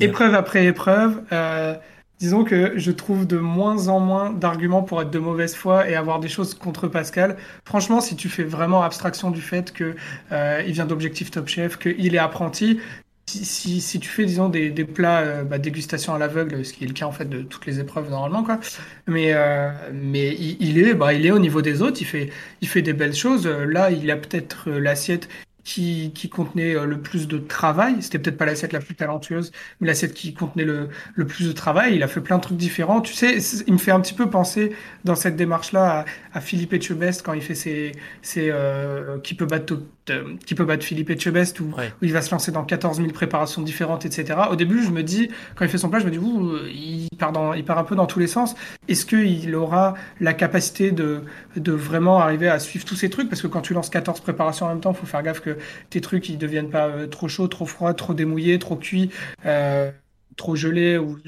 [0.00, 1.74] épreuve après épreuve, euh,
[2.18, 5.94] disons que je trouve de moins en moins d'arguments pour être de mauvaise foi et
[5.94, 7.36] avoir des choses contre Pascal.
[7.64, 9.94] Franchement, si tu fais vraiment abstraction du fait que
[10.32, 12.80] euh, il vient d'Objectif Top Chef, qu'il est apprenti,
[13.28, 16.84] si, si, tu fais, disons, des, des plats euh, bah, dégustation à l'aveugle, ce qui
[16.84, 18.60] est le cas en fait de toutes les épreuves normalement, quoi.
[19.08, 22.30] Mais, euh, mais il, il est, bah, il est au niveau des autres, il fait,
[22.60, 23.46] il fait des belles choses.
[23.46, 25.28] Là, il a peut-être euh, l'assiette
[25.66, 27.96] qui, qui contenait euh, le plus de travail.
[28.00, 29.50] C'était peut-être pas l'assiette la plus talentueuse,
[29.80, 31.96] mais l'assiette qui contenait le, le plus de travail.
[31.96, 33.00] Il a fait plein de trucs différents.
[33.00, 34.72] Tu sais, il me fait un petit peu penser
[35.04, 37.92] dans cette démarche-là à, à Philippe Etchebest quand il fait ses,
[38.22, 39.66] ses euh, qui peut battre
[40.06, 41.92] tout- euh, qui peut battre Philippe Etchebest où, Ouais.
[42.00, 44.38] où il va se lancer dans 14 000 préparations différentes, etc.
[44.50, 47.08] Au début, je me dis, quand il fait son plat, je me dis, ouh, il
[47.18, 48.54] part, dans, il part un peu dans tous les sens.
[48.88, 51.22] Est-ce qu'il aura la capacité de,
[51.56, 53.28] de vraiment arriver à suivre tous ces trucs?
[53.28, 55.56] Parce que quand tu lances 14 préparations en même temps, il faut faire gaffe que
[55.90, 59.10] tes trucs ils deviennent pas euh, trop chauds, trop froids, trop démouillés, trop cuits,
[59.44, 59.90] euh,
[60.36, 61.18] trop gelés ou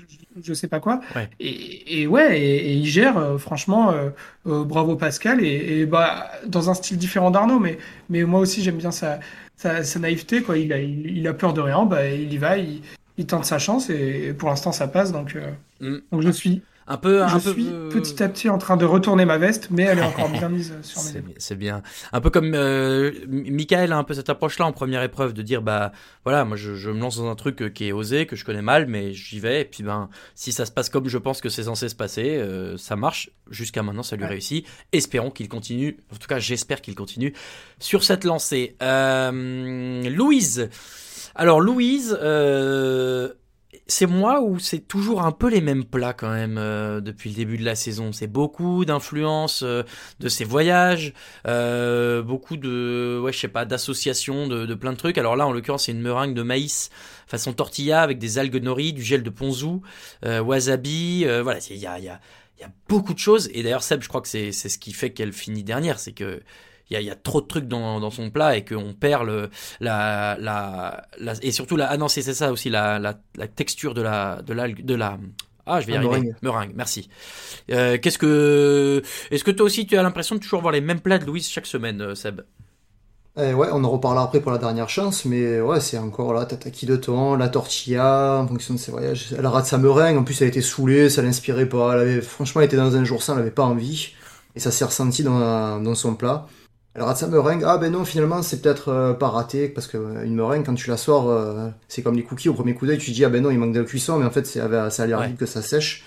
[0.43, 1.01] je sais pas quoi.
[1.15, 1.29] Ouais.
[1.41, 4.11] Et, et ouais, et, et il gère, euh, franchement, euh,
[4.47, 5.43] euh, bravo Pascal.
[5.45, 7.79] Et, et bah, dans un style différent d'Arnaud, mais,
[8.09, 9.21] mais moi aussi j'aime bien sa,
[9.57, 10.43] sa, sa naïveté.
[10.43, 10.59] Quoi.
[10.59, 12.83] Il, a, il, il a peur de rien, bah, il y va, il,
[13.17, 15.13] il tente sa chance et, pour l'instant ça passe.
[15.13, 15.99] Donc, euh, Mm.
[16.11, 17.53] donc je suis, Un peu, un je peu.
[17.53, 20.49] suis petit à petit en train de retourner ma veste, mais elle est encore bien
[20.49, 21.35] mise sur mes épaules.
[21.37, 21.83] c'est bien.
[22.13, 25.61] Un peu comme euh, Michael a un peu cette approche-là en première épreuve de dire
[25.61, 25.93] bah
[26.25, 28.45] voilà moi je, je me lance dans un truc euh, qui est osé que je
[28.45, 31.41] connais mal mais j'y vais et puis ben si ça se passe comme je pense
[31.41, 34.31] que c'est censé se passer euh, ça marche jusqu'à maintenant ça lui Ouais.
[34.31, 34.67] réussit.
[34.93, 35.99] Espérons qu'il continue.
[36.13, 37.35] En tout cas j'espère qu'il continue
[37.79, 38.77] sur cette lancée.
[38.83, 40.69] Euh, Louise.
[41.35, 42.17] Alors Louise.
[42.23, 43.33] Euh,
[43.89, 47.37] c'est moi ou c'est toujours un peu les mêmes plats quand même euh, depuis le
[47.37, 48.13] début de la saison?
[48.13, 49.83] C'est beaucoup d'influence euh,
[50.21, 51.15] de ses voyages,
[51.47, 55.17] euh, beaucoup de, ouais, je sais pas, d'associations, de, plein de trucs.
[55.17, 56.91] Alors là, en l'occurrence, c'est une meringue de maïs
[57.27, 59.81] façon tortilla avec des algues nori, du gel de ponzu,
[60.25, 61.25] euh, wasabi.
[61.25, 62.21] euh, voilà, il y a, y a,
[62.61, 63.49] y a beaucoup de choses.
[63.53, 66.43] Et d'ailleurs, Seb, je crois que c'est ce qui fait qu'elle finit dernière, c'est que
[66.91, 68.95] il y a, il y a trop de trucs dans, dans son plat et qu'on
[68.95, 73.15] perd le, la, la, la- et surtout la, ah non, c'est ça aussi, la, la,
[73.37, 75.19] la texture de la, de la, de la,
[75.67, 76.23] ah, je vais y La arriver.
[76.23, 76.35] meringue.
[76.43, 77.09] Meringue, merci.
[77.71, 81.01] Euh, Qu'est-ce que, est-ce que toi aussi tu as l'impression de toujours voir les mêmes
[81.01, 82.43] plats de Louise chaque semaine, euh, Seb?
[83.41, 86.45] Eh ouais, on en reparlera après pour la dernière chance, mais ouais, c'est encore là,
[86.45, 89.33] tataki de thon, la tortilla, en fonction de ses voyages.
[89.37, 91.95] Elle rate sa meringue, en plus elle était saoulée, ça l'inspirait pas.
[91.95, 94.15] Elle avait, franchement, elle était dans un jour sans, elle avait pas envie,
[94.57, 96.47] et ça s'est ressenti dans, dans son plat.
[96.99, 99.97] Elle rate sa meringue, ah ben non, finalement, c'est peut-être euh, pas raté, parce que
[99.97, 102.99] euh, meringue, quand tu la sors, euh, c'est comme les cookies, au premier coup d'œil,
[102.99, 104.59] tu te dis, ah ben non, il manque de cuisson, mais en fait, c'est
[104.91, 106.05] ça a l'air vite que ça sèche.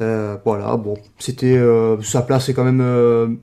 [0.00, 1.60] Euh, voilà, bon, c'était
[2.02, 3.40] sa place, c'est quand même.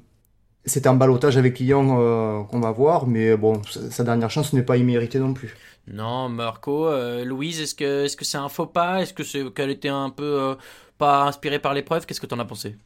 [0.64, 4.78] c'était un balotage avec Lyon qu'on va voir, mais bon, sa, dernière chance n'est pas
[4.78, 5.54] imméritée non plus.
[5.88, 6.90] Non, Marco,
[7.26, 9.02] Louise, est-ce que, est-ce que c'est un faux pas?
[9.02, 10.56] Est-ce que c'est qu'elle était un peu
[10.98, 12.06] pas inspirée par l'épreuve?
[12.06, 12.78] Qu'est-ce que t'en as pensé?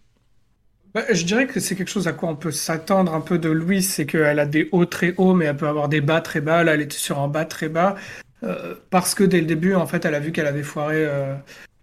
[1.13, 3.89] Je dirais que c'est quelque chose à quoi on peut s'attendre un peu de Louise,
[3.89, 6.63] c'est qu'elle a des hauts très hauts, mais elle peut avoir des bas très bas.
[6.63, 7.95] Là, elle était sur un bas très bas,
[8.43, 11.33] euh, parce que dès le début, en fait, elle a vu qu'elle avait foiré, euh,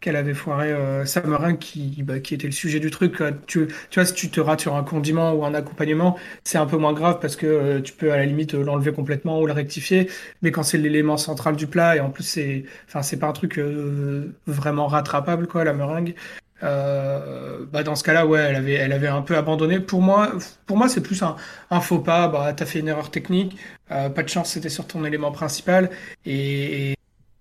[0.00, 3.16] qu'elle avait foiré euh, sa meringue qui, bah, qui était le sujet du truc.
[3.16, 3.32] quoi.
[3.46, 6.76] Tu, vois, si tu te rates sur un condiment ou un accompagnement, c'est un peu
[6.76, 9.52] moins grave parce que euh, tu peux à la limite euh, l'enlever complètement ou le
[9.52, 10.08] rectifier.
[10.42, 13.32] Mais quand c'est l'élément central du plat et en plus c'est, enfin, c'est pas un
[13.32, 16.14] truc euh, vraiment rattrapable quoi, la meringue.
[16.62, 19.80] Euh, bah dans ce cas-là, ouais, elle avait, elle avait un peu abandonné.
[19.80, 20.32] Pour moi,
[20.66, 21.36] pour moi, c'est plus un,
[21.70, 22.28] un faux pas.
[22.28, 23.56] Bah, t'as fait une erreur technique.
[23.90, 25.90] Euh, pas de chance, c'était sur ton élément principal.
[26.26, 26.94] Et, et,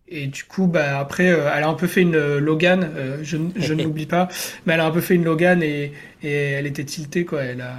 [0.10, 2.84] et du coup, bah après, euh, elle a un peu fait une euh, Logan.
[2.96, 4.28] euh, je, je ne l'oublie pas,
[4.66, 5.94] mais elle a un peu fait une Logan et,
[6.24, 7.44] et elle était tiltée quoi.
[7.44, 7.76] Elle a,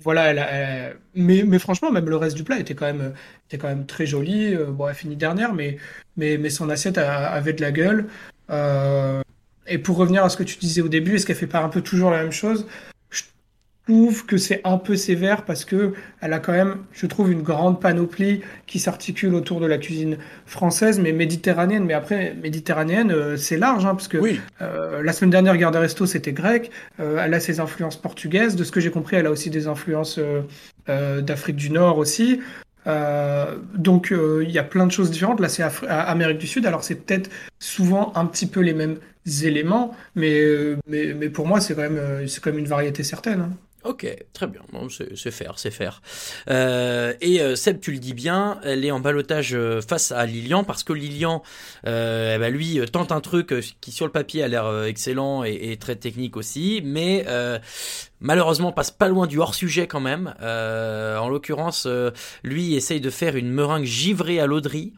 [0.00, 2.86] voilà, elle a, elle a- mais, mais franchement, même le reste du plat était quand
[2.86, 3.14] même,
[3.46, 4.54] était quand même très joli.
[4.54, 5.78] Euh, bon, elle finit dernière, mais,
[6.16, 8.08] mais, mais son assiette avait de la gueule.
[8.50, 9.22] Euh,
[9.66, 11.68] et pour revenir à ce que tu disais au début, est-ce qu'elle fait pas un
[11.68, 12.66] peu toujours la même chose?
[13.10, 13.22] Je
[13.94, 17.42] trouve que c'est un peu sévère parce que elle a quand même, je trouve, une
[17.42, 21.84] grande panoplie qui s'articule autour de la cuisine française, mais méditerranéenne.
[21.84, 24.40] Mais après, méditerranéenne, euh, c'est large, hein, parce que Oui.
[24.60, 26.70] euh, la semaine dernière, Garde Resto, c'était grec.
[27.00, 28.54] Euh, elle a ses influences portugaises.
[28.54, 30.20] De ce que j'ai compris, elle a aussi des influences
[30.88, 32.40] euh, d'Afrique du Nord aussi.
[32.86, 35.40] Euh, donc euh, il y a plein de choses différentes.
[35.40, 36.66] Là, c'est Amérique du Sud.
[36.66, 38.98] Alors c'est peut-être souvent un petit peu les mêmes
[39.42, 42.66] éléments, mais euh, mais, mais pour moi, c'est quand même euh, c'est quand même une
[42.66, 43.40] variété certaine.
[43.42, 43.50] hein.
[43.84, 44.60] Ok, très bien.
[44.72, 46.02] Bon, c'est faire, c'est faire.
[46.48, 50.24] Euh, et euh, Seb, tu le dis bien, elle est en balotage euh, face à
[50.24, 51.42] Lilian parce que Lilian,
[51.86, 55.76] euh, eh ben, lui, tente un truc qui sur le papier a l'air excellent et,
[55.80, 57.26] très technique aussi, mais
[58.20, 60.34] malheureusement passe pas loin du hors sujet quand même.
[60.40, 61.88] En l'occurrence,
[62.44, 64.92] lui essaye de faire une meringue givrée à l'auderie.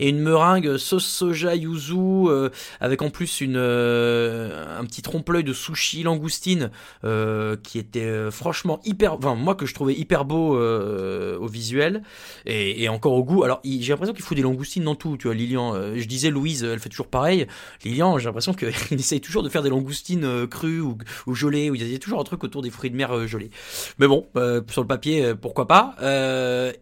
[0.00, 2.48] Et une meringue sauce soja yuzu euh,
[2.80, 6.70] avec en plus une euh, un petit trompe-l'œil de sushi langoustine
[7.04, 12.02] euh, qui était franchement hyper enfin moi que je trouvais hyper beau au visuel.
[12.46, 13.44] Et, encore au goût.
[13.44, 15.74] Alors j'ai l'impression qu'il faut des langoustines dans tout tu vois Lilian.
[15.94, 17.46] Je disais Louise elle fait toujours pareil.
[17.84, 20.96] Lilian j'ai l'impression qu'il essaye toujours de faire des langoustines crues ou,
[21.34, 23.50] gelées ou il y a toujours un truc autour des fruits de mer gelés.
[23.98, 24.26] Mais bon
[24.70, 25.94] sur le papier pourquoi pas.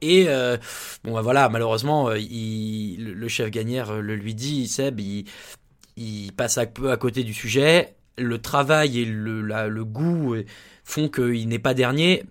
[0.00, 0.26] Et
[1.04, 5.24] bon bah voilà malheureusement il, le, le chef gagnère euh, le lui dit Seb il,
[5.96, 10.34] il passe un peu à côté du sujet le travail et le, la- le goût
[10.34, 10.44] euh,
[10.84, 12.24] font qu'il n'est pas dernier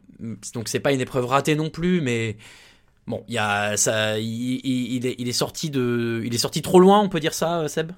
[0.54, 2.38] donc c'est pas une épreuve ratée non plus mais
[3.08, 6.80] bon il y a ça il, est, il est sorti de il est sorti trop
[6.80, 7.92] loin on peut dire ça euh, Seb?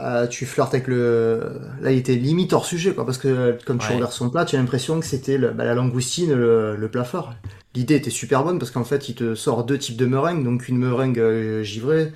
[0.00, 1.60] Euh, tu flirtes avec le.
[1.80, 3.94] Là, il était limite hors sujet, quoi, parce que quand tu Ouais.
[3.94, 7.04] regardes son plat, tu as l'impression que c'était le- bah, la langoustine, le, le plat
[7.04, 7.32] fort.
[7.74, 10.68] L'idée était super bonne parce qu'en fait, il te sort deux types de meringues, donc
[10.68, 12.12] une meringue euh, givrée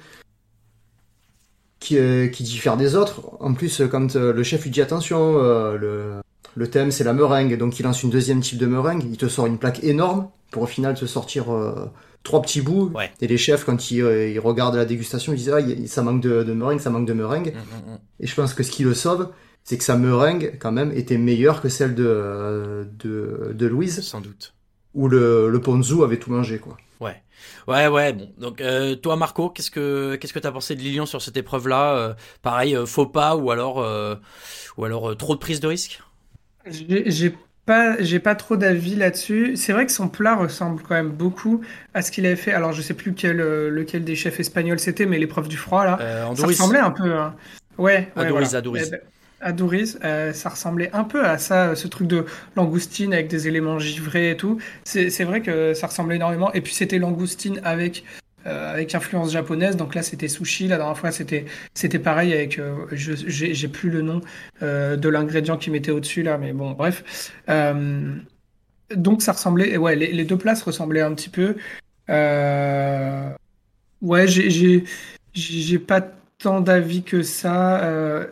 [1.81, 3.23] qui, euh, qui diffère des autres.
[3.41, 6.13] En plus, quand euh, le chef lui dit attention, euh, le,
[6.55, 9.27] le thème c'est la meringue, donc il lance une deuxième type de meringue, il te
[9.27, 11.91] sort une plaque énorme pour au final te sortir euh,
[12.23, 12.93] trois petits bouts.
[12.95, 13.11] Ouais.
[13.21, 16.45] Et les chefs, quand ils, ils regardent la dégustation, ils disent ah, ça manque de,
[16.45, 17.53] de meringue, ça manque de meringue.
[17.55, 17.99] Mm, mm, mm.
[18.21, 19.31] Et je pense que ce qui le sauve,
[19.65, 24.21] c'est que sa meringue, quand même, était meilleure que celle de, de, de Louise, sans
[24.21, 24.55] doute
[24.95, 26.77] où le, le ponzu avait tout mangé, quoi.
[27.01, 27.23] Ouais,
[27.69, 28.13] ouais, ouais.
[28.13, 31.37] Bon, donc euh, toi, Marco, qu'est-ce que qu'est-ce que t'as pensé de Lilian sur cette
[31.37, 34.17] épreuve-là Euh, Pareil, euh, faux pas ou alors euh,
[34.77, 36.01] ou alors euh, trop de prise de risque?
[36.67, 37.35] J'ai
[37.65, 39.57] pas, j'ai pas trop d'avis là-dessus.
[39.57, 41.61] C'est vrai que son plat ressemble quand même beaucoup
[41.95, 42.53] à ce qu'il avait fait.
[42.53, 45.99] Alors, je sais plus quel, lequel des chefs espagnols c'était, mais l'épreuve du froid, là.
[46.01, 47.13] euh, Ça ressemblait un peu.
[47.15, 47.35] hein.
[47.79, 48.59] Ouais, ouais, Adouris, voilà.
[48.59, 48.83] Adouris.
[48.87, 49.01] Eh ben,
[49.41, 52.25] Adouris, euh, ça ressemblait un peu à ça, ce truc de
[52.57, 54.59] langoustine avec des éléments givrés et tout.
[54.85, 56.53] C'est vrai que ça ressemblait énormément.
[56.53, 58.05] Et puis c'était langoustine avec
[58.47, 59.77] euh, avec influence japonaise.
[59.77, 60.69] Donc là c'était sushi.
[60.69, 64.21] La dernière fois c'était pareil avec euh, j'ai plus le nom
[64.63, 67.33] euh, de l'ingrédient qui mettait au-dessus là, mais bon bref.
[67.49, 68.15] Euh,
[68.95, 71.57] donc ça ressemblait, ouais, les, deux plats se ressemblaient un petit peu.
[72.11, 73.31] Euh,
[74.03, 74.85] ouais, j'ai
[75.35, 76.01] j'ai pas
[76.39, 77.83] tant d'avis que ça.
[77.85, 78.27] Euh,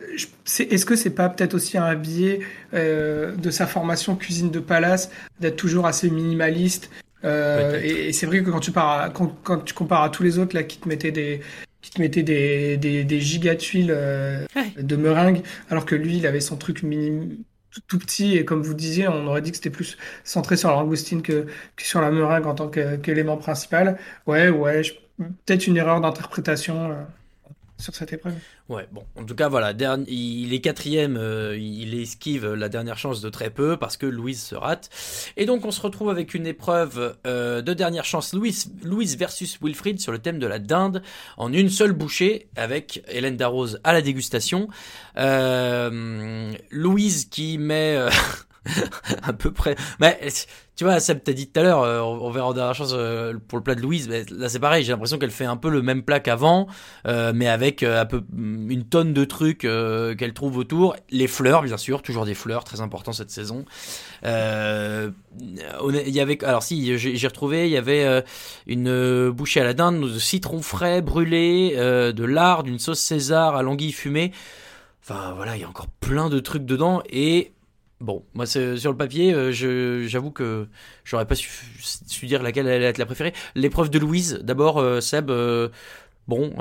[0.57, 2.39] Est-ce que c'est pas peut-être aussi un biais
[2.73, 6.89] euh, de sa formation cuisine de palace d'être toujours assez minimaliste
[7.23, 10.09] Euh, et, et c'est vrai que quand tu, pars à- quand, quand tu compares à
[10.09, 11.41] tous les autres là qui te mettaient des
[11.81, 14.71] qui te mettaient des, des, des gigas tuiles euh, Ouais.
[14.83, 15.41] de meringue,
[15.71, 19.07] alors que lui il avait son truc mini, tout, tout petit et comme vous disiez,
[19.07, 22.45] on aurait dit que c'était plus centré sur la langoustine que, que sur la meringue
[22.45, 23.97] en tant que- qu'élément principal.
[24.27, 24.93] Ouais, ouais, je-
[25.45, 26.95] peut-être une erreur d'interprétation euh,
[27.77, 28.33] sur cette épreuve.
[28.69, 29.73] Ouais, bon, en tout cas, voilà,
[30.07, 34.41] il est quatrième, euh, il esquive la dernière chance de très peu parce que Louise
[34.41, 34.89] se rate.
[35.37, 39.59] Et donc, on se retrouve avec une épreuve euh, de dernière chance, Louise, Louise versus
[39.61, 41.03] Wilfried sur le thème de la dinde
[41.37, 44.67] en une seule bouchée avec Hélène Darroze à la dégustation.
[45.17, 47.97] Euh, Louise qui met
[49.23, 49.75] à peu près.
[49.99, 50.19] Mais
[50.75, 53.33] tu vois, Seb t'a dit tout à l'heure, euh, on verra en dernière chance euh,
[53.47, 54.07] pour le plat de Louise.
[54.07, 56.67] Mais là, c'est pareil, j'ai l'impression qu'elle fait un peu le même plat qu'avant.
[57.07, 60.95] Euh, mais avec un peu mm, une tonne de trucs qu'elle trouve autour.
[61.09, 63.65] Les fleurs, bien sûr, toujours des fleurs, très important cette saison.
[64.23, 65.13] Il
[66.07, 68.23] y avait, alors si, j'ai retrouvé, il y avait
[68.67, 73.63] une bouchée à la dinde de citron frais brûlé, de lard, d'une sauce César à
[73.63, 74.31] l'anguille fumée.
[75.01, 77.53] Enfin voilà, il y a encore plein de trucs dedans et
[78.01, 79.51] bon, moi sur le papier, euh,
[80.07, 80.67] j'avoue que
[81.03, 83.33] j'aurais pas su, dire laquelle allait être la préférée.
[83.55, 85.29] L'épreuve de Louise, d'abord, euh, Seb.
[85.29, 85.69] euh,
[86.27, 86.51] Bon,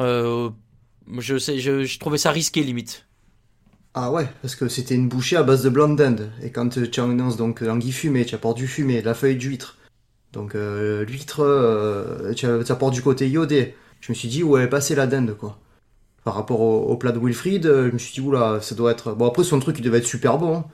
[1.18, 3.06] je sais, je, trouvais ça risqué limite.
[3.94, 6.30] Ah ouais, parce que c'était une bouchée à base de blanc d'Inde.
[6.42, 9.76] Et quand tu annonces donc l'anguille fumée, tu apportes du fumé, la feuille d'huître.
[10.32, 13.74] Donc l'huître, tu, apportes du côté iodé.
[14.00, 15.58] Je me suis dit, ouais, passer la dinde, quoi.
[16.22, 19.14] Par rapport au, plat de Wilfried, je me suis dit, oula, ça doit être...
[19.14, 20.64] Bon, après, son truc, il devait être super bon.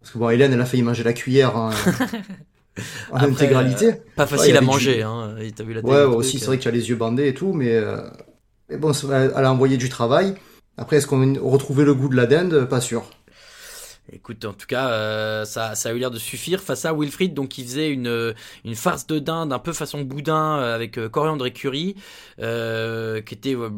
[0.00, 1.70] Parce que bon, Hélène, elle a failli manger la cuillère hein,
[3.10, 3.86] en Après, intégralité.
[3.88, 5.36] euh, pas Ouais, facile à avait du- manger, hein.
[5.40, 6.48] et T'as vu la Ouais, aussi, c'est euh.
[6.48, 8.00] vrai que tu as les yeux bandés et tout, mais, euh,
[8.68, 10.34] mais bon, ça- elle a envoyé du travail.
[10.76, 12.64] Après, est-ce qu'on a retrouvé le goût de la dinde?
[12.64, 13.04] Pas sûr.
[14.12, 17.32] Écoute, en tout cas, euh, ça, ça a eu l'air de suffire face à Wilfried,
[17.32, 18.34] donc il faisait une,
[18.64, 21.94] une farce de dinde un peu façon boudin avec euh, coriandre et curry,
[22.40, 23.70] euh, qui était euh,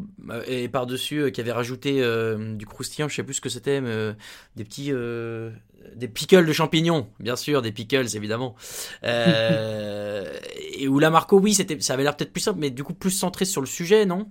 [0.47, 3.83] et par dessus qui avait rajouté euh, du croustillant, je sais plus ce que c'était,
[3.83, 4.13] mais euh,
[4.57, 5.51] des petits euh,
[5.95, 8.55] des pickles de champignons, bien sûr, des pickles évidemment.
[9.05, 10.33] Euh,
[10.79, 12.95] et où la Marco, oui, c'était, ça avait l'air peut-être plus simple, mais du coup
[12.95, 14.29] plus centré sur le sujet, non?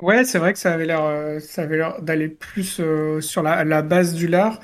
[0.00, 3.42] Ouais, c'est vrai que ça avait l'air, euh, ça avait l'air d'aller plus euh, sur
[3.42, 4.58] la, base du lard.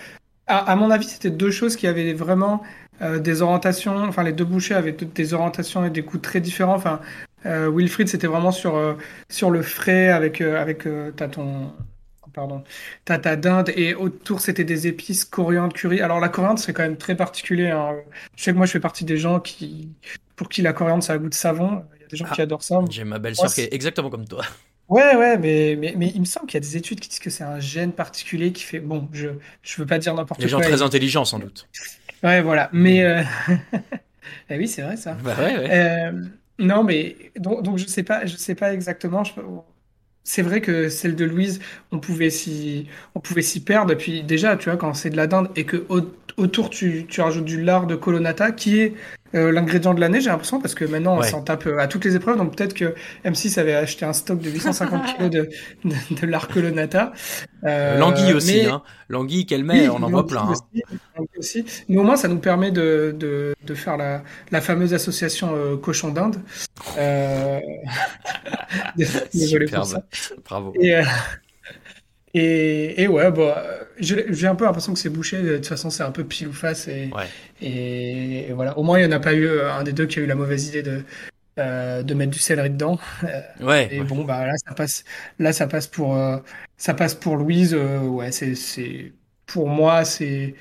[0.47, 2.62] À, mon avis, c'était deux choses qui avaient vraiment
[3.03, 3.97] euh, des orientations.
[4.05, 6.75] Enfin, les deux bouchées avaient des orientations et des coups très différents.
[6.75, 7.01] Enfin,
[7.47, 8.95] Euh, Wilfried, c'était vraiment sur, euh,
[9.29, 11.73] sur le frais avec, euh, avec euh, t'as ton.
[12.39, 12.62] Pardon.
[13.05, 16.01] T'as ta dinde et autour c'était des épices, coriandre, curry.
[16.01, 17.68] Alors la coriandre c'est quand même très particulier.
[17.70, 17.97] hein.
[18.36, 19.89] Je sais que moi je fais partie des gens qui,
[20.36, 21.82] pour qui la coriandre ça a goût de savon.
[21.97, 22.34] Il y a des gens Ah.
[22.36, 22.78] qui adorent ça.
[22.91, 24.45] J'ai ma belle sœur qui est exactement comme toi.
[24.89, 27.18] Ouais, ouais, mais, mais, mais il me semble qu'il y a des études qui disent
[27.18, 28.78] que c'est un gène particulier qui fait.
[28.78, 29.30] Bon, je,
[29.62, 30.66] je veux pas dire n'importe Des gens quoi.
[30.68, 31.68] très et- intelligents sans doute.
[32.22, 32.70] Ouais, voilà.
[32.72, 33.03] Mais.
[33.03, 33.22] euh,
[34.51, 35.14] eh oui, c'est vrai ça.
[35.24, 35.68] Bah ouais, ouais.
[35.72, 36.12] Euh,
[36.59, 39.24] non, mais donc, donc je sais pas, je sais pas exactement.
[39.24, 39.32] je-
[40.31, 41.59] C'est vrai que celle de Louise,
[41.91, 43.93] on pouvait s'y, on pouvait s'y perdre.
[43.93, 46.03] Et puis déjà, tu vois, quand c'est de la dinde et que au-
[46.37, 48.95] autour tu, tu rajoutes du lard de colonnata, qui est
[49.35, 51.29] euh, l'ingrédient de l'année, j'ai l'impression, parce que maintenant on Ouais.
[51.29, 52.37] s'en tape euh, à toutes les épreuves.
[52.39, 55.49] Donc peut-être que M6 avait acheté un stock de 850 kilos de,
[55.85, 57.12] de, de lard colonnata.
[57.64, 58.83] Euh, L'anguille aussi, mais- hein.
[59.11, 60.43] L'anguille qu'elle met, oui, on en voit plein.
[60.43, 60.51] hein.
[60.53, 60.83] aussi,
[61.16, 61.64] l'anguille aussi.
[61.89, 65.76] Mais au moins, ça nous permet de, de, de faire la, la fameuse association euh,
[65.76, 66.37] cochon d'Inde.
[66.99, 67.59] Euh...
[69.35, 70.03] Désolé pour ça.
[70.45, 70.72] Bravo.
[70.81, 71.03] Et, euh,
[72.39, 73.55] et, et ouais, bon,
[73.99, 75.41] j'ai un peu l'impression que c'est bouché.
[75.43, 76.89] De toute façon, c'est un peu pile ou face.
[76.89, 77.28] Et, Ouais.
[77.61, 78.76] et, et voilà.
[78.78, 80.26] Au moins, il n'y en a pas eu euh, un des deux qui a eu
[80.26, 81.05] la mauvaise idée de,
[81.59, 82.99] euh, de mettre du céleri dedans.
[83.61, 83.93] Ouais.
[83.93, 84.05] Et ouais.
[84.05, 85.05] bon, bah là, ça passe,
[85.39, 86.39] là, ça passe pour, euh,
[86.76, 87.74] ça passe pour Louise.
[87.74, 89.12] euh, ouais, c'est,
[89.47, 90.55] pour moi, c'est,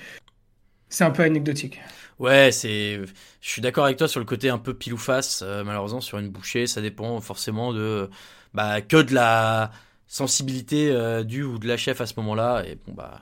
[0.89, 1.79] c'est un peu anecdotique.
[2.19, 2.99] Ouais, c'est.
[3.41, 5.43] Je suis d'accord avec toi sur le côté un peu pile ou face.
[5.43, 8.09] malheureusement, sur une bouchée, ça dépend forcément de.
[8.53, 9.71] Bah, que de la
[10.07, 12.63] sensibilité euh, du ou de la chef à ce moment-là.
[12.65, 13.21] Et bon, bah.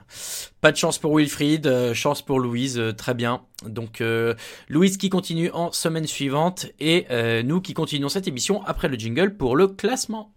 [0.61, 3.41] Pas de chance pour Wilfried, euh, chance pour Louise, euh, très bien.
[3.65, 4.35] Donc, euh,
[4.69, 6.67] Louise qui continue en semaine suivante.
[6.79, 10.31] Et euh, nous qui continuons cette émission après le jingle pour le classement.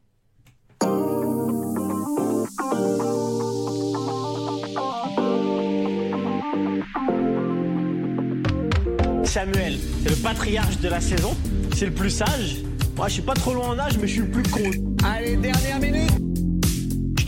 [9.25, 11.37] Samuel, c'est le patriarche de la saison,
[11.77, 12.63] c'est le plus sage.
[12.97, 14.71] Moi, je suis pas trop loin en âge, mais je suis le plus con.
[15.05, 16.38] Allez, dernière minute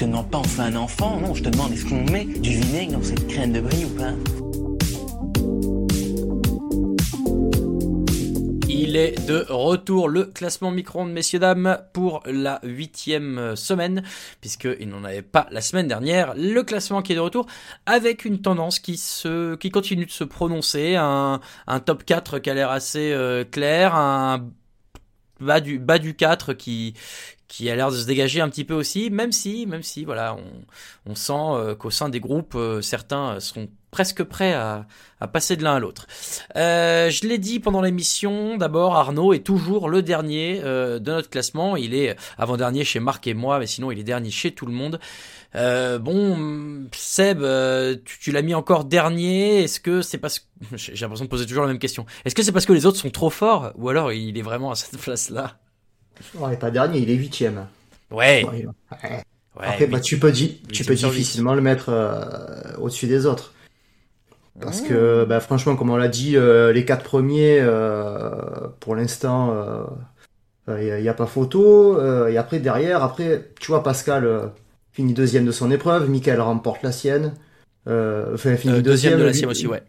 [0.01, 2.53] te demande pas on fait un enfant, non, je te demande est-ce qu'on met du
[2.53, 4.13] vinaigre dans cette crème de brie ou pas?
[8.67, 14.03] Il est de retour le classement micro-ondes, messieurs dames, pour la huitième semaine,
[14.41, 16.33] puisqu'il n'en avait pas la semaine dernière.
[16.35, 17.45] Le classement qui est de retour
[17.85, 22.49] avec une tendance qui se, qui continue de se prononcer, un, un top 4 qui
[22.49, 24.49] a l'air assez euh, clair, un
[25.41, 26.95] bas du, bas du 4 qui,
[27.49, 30.35] qui a l'air de se dégager un petit peu aussi, même si, même si, voilà,
[30.35, 34.87] on, on sent euh, qu'au sein des groupes, euh, certains seront presque prêts à,
[35.21, 36.07] à passer de l'un à l'autre.
[36.57, 41.29] Euh, je l'ai dit pendant l'émission, d'abord Arnaud est toujours le dernier euh, de notre
[41.29, 41.77] classement.
[41.77, 44.73] Il est avant-dernier chez Marc et moi, mais sinon il est dernier chez tout le
[44.73, 45.01] monde.
[45.57, 49.65] Euh, bon, Seb, euh, tu, tu l'as mis encore dernier.
[49.65, 50.45] Est-ce que c'est parce que
[50.77, 52.07] j'ai l'impression de poser toujours la même question.
[52.25, 54.71] Est-ce que c'est parce que les autres sont trop forts, ou alors il est vraiment
[54.71, 55.59] à cette place-là?
[56.35, 57.67] Ouais, pas dernier, il est huitième.
[58.11, 58.45] Ouais.
[58.45, 58.67] Ouais,
[59.03, 59.23] ouais
[59.57, 63.55] Après, bah, tu peux, di- tu difficilement le mettre euh, au-dessus des autres.
[64.61, 69.57] Parce que, bah, franchement, comme on l'a dit, euh, les quatre premiers, euh, pour l'instant,
[70.69, 71.99] il n'y a, pas photo.
[72.29, 74.53] et après, derrière, après, tu vois, Pascal
[75.01, 77.33] finit deuxième de son épreuve, Michael remporte la sienne.
[77.89, 79.83] Euh, enfin, finit Euh, deuxième de la sienne aussi, ouais.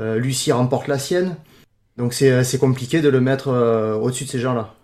[0.00, 1.36] Euh, Lucie remporte la sienne.
[1.96, 4.74] Donc c'est c'est compliqué de le mettre euh, au-dessus de ces gens-là.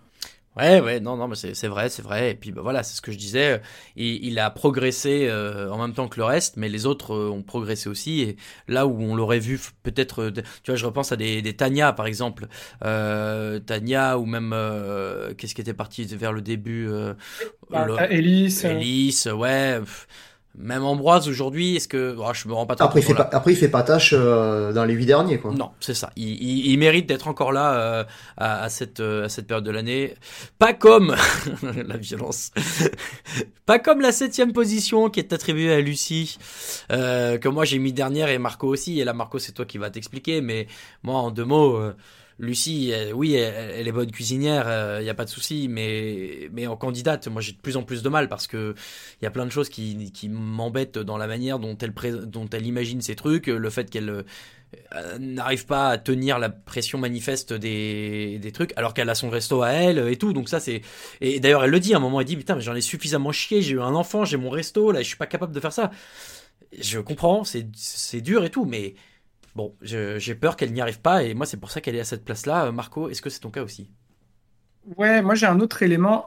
[0.57, 2.31] Ouais, ouais, non, non, mais c'est c'est vrai, c'est vrai.
[2.31, 3.61] Et puis bah, voilà, c'est ce que je disais.
[3.95, 7.29] Il, il a progressé euh, en même temps que le reste, mais les autres euh,
[7.29, 8.19] ont progressé aussi.
[8.21, 8.35] Et
[8.67, 10.41] là où on l'aurait vu peut-être, euh, tu
[10.71, 12.47] vois, je repense à des, des Tania par exemple,
[12.83, 17.13] euh, Tania ou même euh, qu'est-ce qui était parti vers le début, euh,
[17.69, 18.71] Bah, Elise, euh.
[18.71, 19.79] Elise, ouais.
[19.79, 20.07] pff,
[20.57, 23.29] Même Ambroise aujourd'hui, est-ce que oh, je me rends pas trop Après il, fait pas,
[23.31, 25.39] après, il fait pas tâche euh, dans les huit derniers.
[25.39, 25.51] Quoi.
[25.53, 26.11] Non, c'est ça.
[26.17, 28.03] Il, il- il mérite d'être encore là euh,
[28.37, 30.13] à, à cette, euh, à cette période de l'année.
[30.59, 31.15] Pas comme
[31.87, 32.51] la violence.
[33.65, 36.37] Pas comme la septième position qui est attribuée à Lucie,
[36.91, 38.99] euh, que moi j'ai mis dernière et Marco aussi.
[38.99, 40.41] Et là, Marco, c'est toi qui vas t'expliquer.
[40.41, 40.67] Mais
[41.03, 41.95] moi, en deux mots, euh,
[42.41, 45.67] Lucie, euh, oui, elle, est bonne cuisinière, il n'y a pas de souci.
[45.69, 48.75] Mais, mais en candidate, moi j'ai de plus en plus de mal parce que
[49.21, 51.93] il y a plein de choses qui, qui m'embêtent dans la manière dont elle,
[52.25, 54.25] dont elle imagine ces trucs, le fait qu'elle
[54.95, 59.29] euh, n'arrive pas à tenir la pression manifeste des, des trucs, alors qu'elle a son
[59.29, 60.33] resto à elle et tout.
[60.33, 60.81] Donc ça c'est
[61.19, 63.31] et d'ailleurs elle le dit à un moment, elle dit putain mais j'en ai suffisamment
[63.31, 65.73] chié, j'ai eu un enfant, j'ai mon resto, là je suis pas capable de faire
[65.73, 65.91] ça.
[66.79, 68.95] Je comprends, c'est dur et tout, mais
[69.55, 72.05] bon, j'ai peur qu'elle n'y arrive pas et moi c'est pour ça qu'elle est à
[72.05, 72.71] cette place-là.
[72.71, 73.89] Marco, est-ce que c'est ton cas aussi?
[74.97, 76.25] Ouais, moi j'ai un autre élément.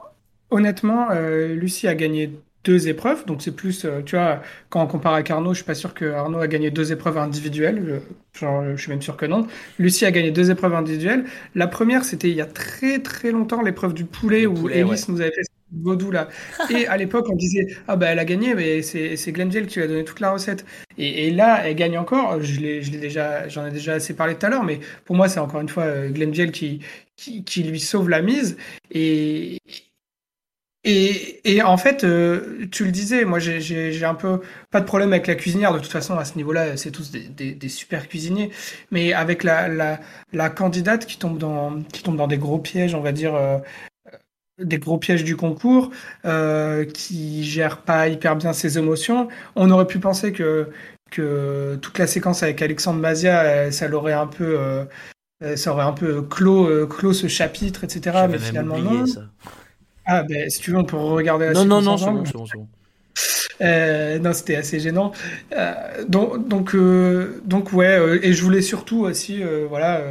[0.49, 2.31] Honnêtement, euh, Lucie a gagné
[2.63, 3.25] deux épreuves.
[3.25, 5.93] Donc c'est plus, euh, tu vois, quand on compare avec Arnaud, je suis pas sûr
[5.93, 8.01] que Arnaud a gagné deux épreuves individuelles.
[8.33, 9.47] Je, genre, je suis même sûr que non.
[9.79, 11.25] Lucie a gagné deux épreuves individuelles.
[11.55, 14.83] La première, c'était il y a très très longtemps, l'épreuve du poulet, où ouais.
[14.83, 15.43] nous avait fait
[15.81, 16.27] vaudou là.
[16.69, 19.83] Et à l'époque, on disait, ah bah elle a gagné, mais c'est Glenn qui lui
[19.83, 20.65] a donné toute la recette.
[20.97, 22.41] Et, là, elle gagne encore.
[22.41, 25.39] Je l'ai déjà, j'en ai déjà assez parlé tout à l'heure, mais pour moi, c'est
[25.39, 26.79] encore une fois euh, Glenn qui,
[27.15, 28.57] qui, lui sauve la mise.
[28.91, 29.57] Et,
[30.83, 35.13] et, et en fait, euh, tu le disais, moi j'ai- un peu pas de problème
[35.13, 35.73] avec la cuisinière.
[35.73, 38.51] De toute façon, à ce niveau-là, c'est tous des super cuisiniers.
[38.91, 39.99] Mais avec la, la,
[40.31, 43.57] la candidate qui tombe dans qui tombe dans des gros pièges, on va dire euh,
[44.59, 45.91] des gros pièges du concours,
[46.25, 50.69] euh, qui gère pas hyper bien ses émotions, on aurait pu penser que
[51.11, 54.85] que toute la séquence avec Alexandre Mazia, euh, ça l'aurait un peu euh,
[55.43, 58.25] euh, ça aurait un peu clos, euh, clos ce chapitre, etc.
[58.29, 59.05] Mais finalement oublié non.
[59.05, 59.21] ça.
[60.05, 62.45] Ah ben si tu veux on peut regarder la Non, non, séquence non, c'est bon,
[62.45, 62.67] c'est bon.
[63.61, 65.11] Euh, non, c'était assez gênant.
[65.53, 65.73] Euh,
[66.07, 70.01] donc, donc, euh, donc ouais, et je voulais surtout aussi, voilà,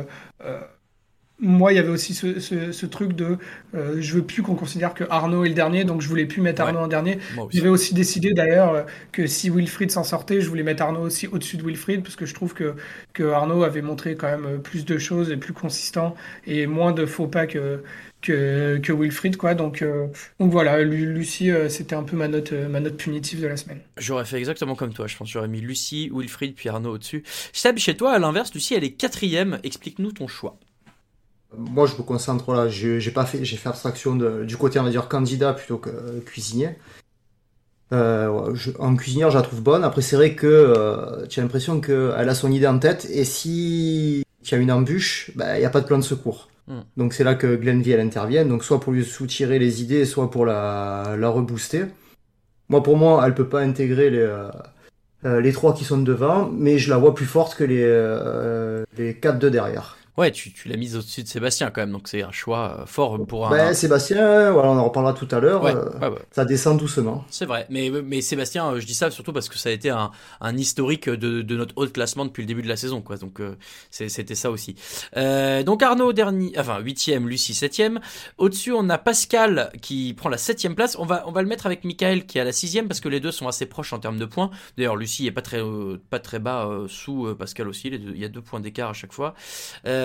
[1.40, 3.38] moi, il y avait aussi ce, ce, ce truc de,
[3.74, 6.40] euh, je veux plus qu'on considère que Arnaud est le dernier, donc je voulais plus
[6.40, 7.18] mettre Arnaud en dernier.
[7.50, 11.26] J'avais aussi décidé d'ailleurs euh, que si Wilfried s'en sortait, je voulais mettre Arnaud aussi
[11.26, 12.74] au-dessus de Wilfried, parce que je trouve que,
[13.12, 16.14] que Arnaud avait montré quand même euh, plus de choses et plus consistant
[16.46, 17.82] et moins de faux pas que,
[18.22, 19.54] que, que Wilfried, quoi.
[19.54, 20.06] Donc, euh,
[20.38, 23.56] donc voilà, Lu- Lucie, euh, c'était un peu ma note, ma note punitive de la
[23.56, 23.80] semaine.
[23.98, 25.28] J'aurais fait exactement comme toi, je pense.
[25.30, 27.24] J'aurais mis Lucie, Wilfried, puis Arnaud au-dessus.
[27.52, 29.58] Seb, chez toi, à l'inverse, Lucie, elle est quatrième.
[29.64, 30.58] Explique-nous ton choix.
[31.58, 32.68] Moi, je me concentre là.
[32.68, 35.90] J'ai pas fait, j'ai fait abstraction de- du côté, on va dire, candidat plutôt que
[35.90, 36.70] euh, cuisinier.
[37.92, 39.84] Euh, je- en cuisinière, je la trouve bonne.
[39.84, 43.06] Après, c'est vrai que euh, tu as l'impression qu'elle a son idée en tête.
[43.10, 46.48] Et si tu as une embûche, bah, il n'y a pas de plan de secours.
[46.66, 46.80] Hmm.
[46.96, 48.44] Donc, c'est là que Glenvie, elle intervient.
[48.44, 51.86] Donc, soit pour lui soutirer les idées, soit pour la, la rebooster.
[52.68, 54.48] Moi, pour moi, elle peut pas intégrer les, euh,
[55.26, 58.84] euh, les trois qui sont devant, mais je la vois plus forte que les, euh,
[58.96, 59.98] les quatre de derrière.
[60.16, 62.86] Ouais, tu, tu l'as mise au-dessus de Sébastien quand même, donc c'est un choix euh,
[62.86, 63.50] fort pour un.
[63.50, 65.60] Ben, Sébastien, voilà, on en reparlera tout à l'heure.
[65.64, 66.18] Ouais, euh, ouais, ouais.
[66.30, 67.24] Ça descend doucement.
[67.30, 69.90] C'est vrai, mais, mais Sébastien, euh, je dis ça surtout parce que ça a été
[69.90, 73.16] un, un historique de, de notre haut classement depuis le début de la saison, quoi.
[73.16, 73.56] Donc euh,
[73.90, 74.76] c'était ça aussi.
[75.16, 77.98] Euh, donc Arnaud dernier, enfin huitième, Lucie septième.
[78.38, 80.96] Au-dessus, on a Pascal qui prend la septième place.
[80.96, 83.08] On va on va le mettre avec Michael qui est à la sixième parce que
[83.08, 84.50] les deux sont assez proches en termes de points.
[84.78, 87.90] D'ailleurs, Lucie est pas très euh, pas très bas euh, sous Pascal aussi.
[87.90, 89.34] Les deux- il y a deux points d'écart à chaque fois.
[89.86, 90.03] Euh,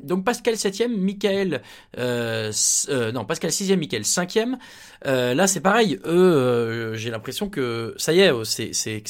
[0.00, 1.62] donc Pascal septième, Michael
[1.98, 2.52] euh,
[2.88, 4.58] euh, non Pascal sixième, Michael cinquième.
[5.06, 5.98] Euh, là, c'est pareil.
[6.04, 9.02] Eux, euh, j'ai l'impression que ça y est, euh, c'est, c'est,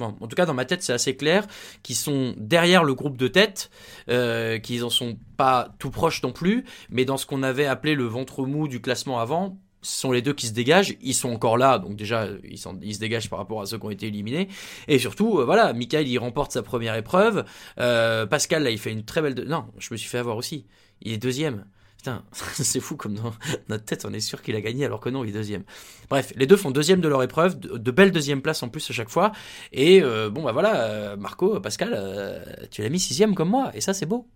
[0.00, 1.46] en tout cas dans ma tête, c'est assez clair
[1.82, 3.70] qu'ils sont derrière le groupe de tête,
[4.08, 7.94] euh, qu'ils en sont pas tout proches non plus, mais dans ce qu'on avait appelé
[7.94, 9.58] le ventre mou du classement avant.
[9.82, 12.98] Ce sont les deux qui se dégagent, ils sont encore là, donc déjà ils, se
[12.98, 14.48] dégagent par rapport à ceux qui ont été éliminés.
[14.88, 17.44] Et surtout, euh, voilà, Michael il remporte sa première épreuve,
[17.78, 19.34] euh, Pascal là il fait une très belle...
[19.46, 20.66] Non, je me suis fait avoir aussi,
[21.02, 21.64] il est deuxième.
[21.96, 23.32] Putain, c'est fou comme dans
[23.68, 25.64] notre tête, on est sûr qu'il a gagné alors que non, il est deuxième.
[26.08, 28.92] Bref, les deux font deuxième de leur épreuve, de, belles deuxièmes places en plus à
[28.92, 29.32] chaque fois.
[29.72, 33.94] Et euh, bon, bah voilà, Marco, Pascal, tu l'as mis sixième comme moi, et ça
[33.94, 34.28] c'est beau.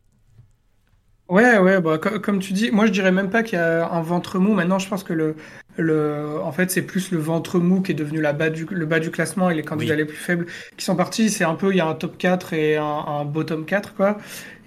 [1.29, 3.89] Ouais, ouais, bah, co- comme tu dis, moi je dirais même pas qu'il y a
[3.91, 4.55] un ventre mou.
[4.55, 5.35] Maintenant, je pense que le,
[5.77, 8.87] le, en fait, c'est plus le ventre mou qui est devenu la bas du, le
[8.87, 9.99] bas du classement et les candidats Oui.
[9.99, 10.47] les plus faibles
[10.77, 11.29] qui sont partis.
[11.31, 14.19] C'est un peu, il y a un top 4 et un, un bottom 4, quoi.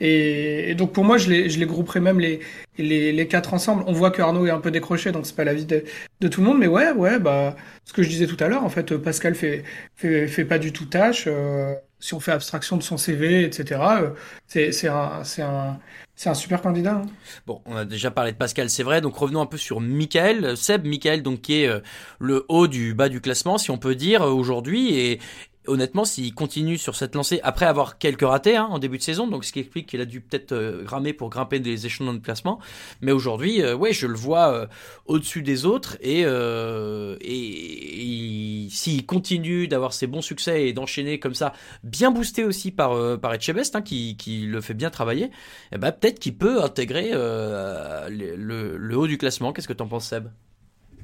[0.01, 2.41] Et, et donc pour moi, je les, je les grouperais même les,
[2.77, 3.83] les, les quatre ensemble.
[3.87, 5.85] On voit que Arnaud est un peu décroché, donc c'est pas l'avis de,
[6.19, 6.59] de tout le monde.
[6.59, 7.55] Mais ouais, ouais, bah,
[7.85, 9.63] ce que je disais tout à l'heure, en fait, Pascal fait,
[9.95, 11.23] fait, fait pas du tout tâche.
[11.27, 14.09] euh, si on fait abstraction de son CV, etc., euh,
[14.47, 15.79] c'est, c'est un, c'est un,
[16.19, 16.95] c'est un super candidat.
[16.95, 17.05] hein.
[17.47, 18.99] Bon, on a déjà parlé de Pascal, c'est vrai.
[18.99, 21.79] Donc revenons un peu sur Michael, Seb, Michael, donc qui est euh,
[22.19, 24.95] le haut du bas du classement, si on peut dire euh, aujourd'hui.
[24.99, 25.21] Et
[25.69, 29.27] honnêtement, s'il continue sur cette lancée après avoir quelques ratés hein, en début de saison,
[29.27, 32.59] donc ce qui explique qu'il a dû peut-être euh, pour grimper des échelons de classement.
[33.01, 34.67] Mais aujourd'hui, euh, ouais, je le vois euh,
[35.05, 41.19] au-dessus des autres et, euh, et, et s'il continue d'avoir ses bons succès et d'enchaîner
[41.19, 41.53] comme ça,
[41.83, 43.31] bien boosté aussi par par
[43.75, 45.29] hein, qui, qui le fait bien travailler,
[45.71, 49.53] eh ben, peut-être qu'il peut intégrer le, le- haut du classement.
[49.53, 50.27] Qu'est-ce que t'en penses, Seb?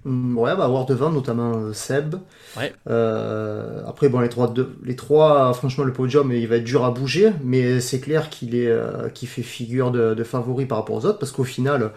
[0.05, 2.15] Ouais, bah, avoir devant notamment euh, Seb.
[2.55, 2.71] Ouais.
[2.87, 6.85] Euh, après, bon, les trois, deux- les trois, franchement, le podium, il va être dur
[6.85, 10.95] à bouger, mais c'est clair qu'il est, euh, fait figure de, de favori par rapport
[10.95, 11.91] aux autres, parce qu'au final,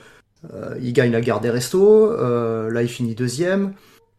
[0.55, 3.75] euh, il gagne la gare des restos, là, il finit deuxième.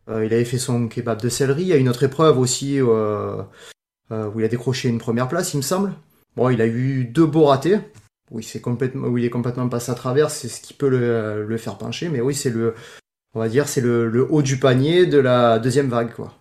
[0.08, 1.62] Il avait fait son kebab de céleri.
[1.62, 2.90] Il y a une autre épreuve aussi où
[4.12, 5.94] il a décroché une première place, il me semble.
[6.36, 7.80] Bon, il a eu deux beaux ratés.
[8.32, 10.88] Où il, s'est complètement, où il est complètement passé à travers, c'est ce qui peut
[10.90, 12.10] le, le faire pencher.
[12.10, 12.76] Mais oui, c'est le,
[13.34, 16.34] on va dire, c'est le, le haut du panier de la deuxième vague, quoi.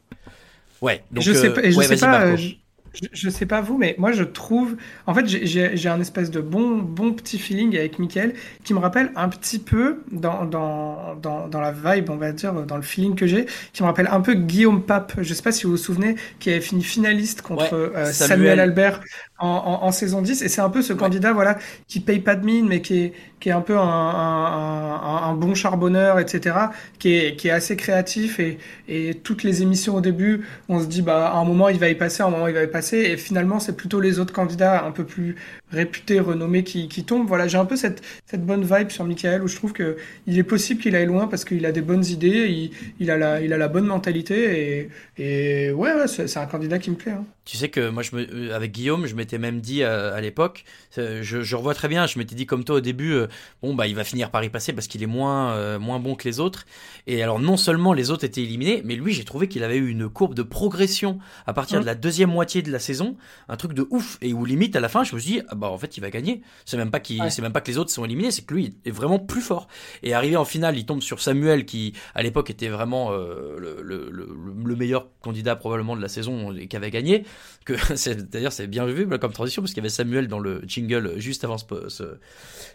[0.81, 1.05] Ouais.
[1.11, 3.77] Donc, je sais euh, pas, je ouais, sais pas, euh, je, je- sais pas vous,
[3.79, 4.77] mais moi je trouve,
[5.07, 8.35] en fait, j'ai- un espèce de bon, bon petit feeling avec Mickaël
[8.65, 12.53] qui me rappelle un petit peu dans, dans, dans, dans la vibe, on va dire,
[12.65, 15.15] dans le feeling que j'ai, qui me rappelle un peu Guillaume Pape.
[15.21, 18.61] Je sais pas si vous vous souvenez, qui avait fini finaliste contre Ouais, euh, Samuel.
[18.61, 18.61] Samuel.
[18.61, 19.01] Albert
[19.39, 22.35] en, en, en saison 10, et c'est un peu ce candidat, voilà, qui paye pas
[22.37, 26.19] de mine, mais qui est, qui est un peu un, un, un, un bon charbonneur,
[26.19, 26.57] etc.,
[26.99, 28.41] qui est, qui est assez créatif.
[28.41, 28.59] Et,
[28.89, 31.89] et toutes les émissions au début, on se dit bah à un moment il va
[31.89, 34.33] y passer, à un moment il va y passer, et finalement c'est plutôt les autres
[34.33, 35.37] candidats un peu plus
[35.71, 37.27] réputés, renommés qui, qui tombent.
[37.29, 39.97] Voilà, j'ai un peu cette, cette bonne vibe sur Michael où je trouve que
[40.27, 43.17] il est possible qu'il aille loin parce qu'il a des bonnes idées, il, il a
[43.19, 44.89] la, il a la bonne mentalité
[45.19, 47.13] et, et ouais, ouais c'est un candidat qui me plaît.
[47.13, 47.25] hein.
[47.45, 50.21] Tu sais que moi, je me, euh, avec Guillaume, je m'étais même dit euh, à
[50.21, 50.65] l'époque,
[50.99, 53.27] euh, je, je revois très bien, je m'étais dit comme toi au début, euh,
[53.63, 56.15] bon bah il va finir par y passer parce qu'il est moins euh, moins bon
[56.15, 56.67] que les autres.
[57.07, 59.89] Et alors non seulement les autres étaient éliminés, mais lui j'ai trouvé qu'il avait eu
[59.89, 61.83] une courbe de progression à partir Mm.
[61.83, 63.17] de la deuxième moitié de la saison,
[63.49, 64.19] un truc de ouf.
[64.21, 66.01] Et où limite à la fin, je me suis dit ah bah en fait il
[66.01, 66.43] va gagner.
[66.65, 67.31] C'est même pas qu'il, Ouais.
[67.31, 69.69] c'est même pas que les autres sont éliminés, c'est que lui est vraiment plus fort.
[70.03, 73.83] Et arrivé en finale, il tombe sur Samuel qui à l'époque était vraiment euh, le,
[73.83, 74.29] le, le,
[74.65, 77.25] le meilleur candidat probablement de la saison et qui avait gagné
[77.65, 80.63] que c'est d'ailleurs c'est bien vu comme transition parce qu'il y avait Samuel dans le
[80.67, 81.65] jingle juste avant ce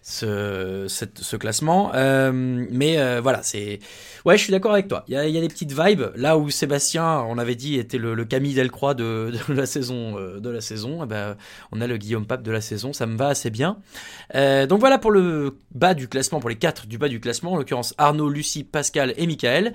[0.01, 3.79] ce ce, classement Euh, mais euh, voilà c'est
[4.25, 6.03] ouais je suis d'accord avec toi il y a, il y a des petites vibes
[6.15, 10.15] là où Sébastien on avait dit était le, le Camille Delcroix de, de la saison
[10.39, 11.37] de la saison eh ben,
[11.71, 13.77] on a le Guillaume Pape de la saison ça me va assez bien
[14.35, 17.53] Euh, donc voilà pour le bas du classement pour les quatre du bas du classement
[17.53, 19.73] en l'occurrence Arnaud Lucie Pascal et Michael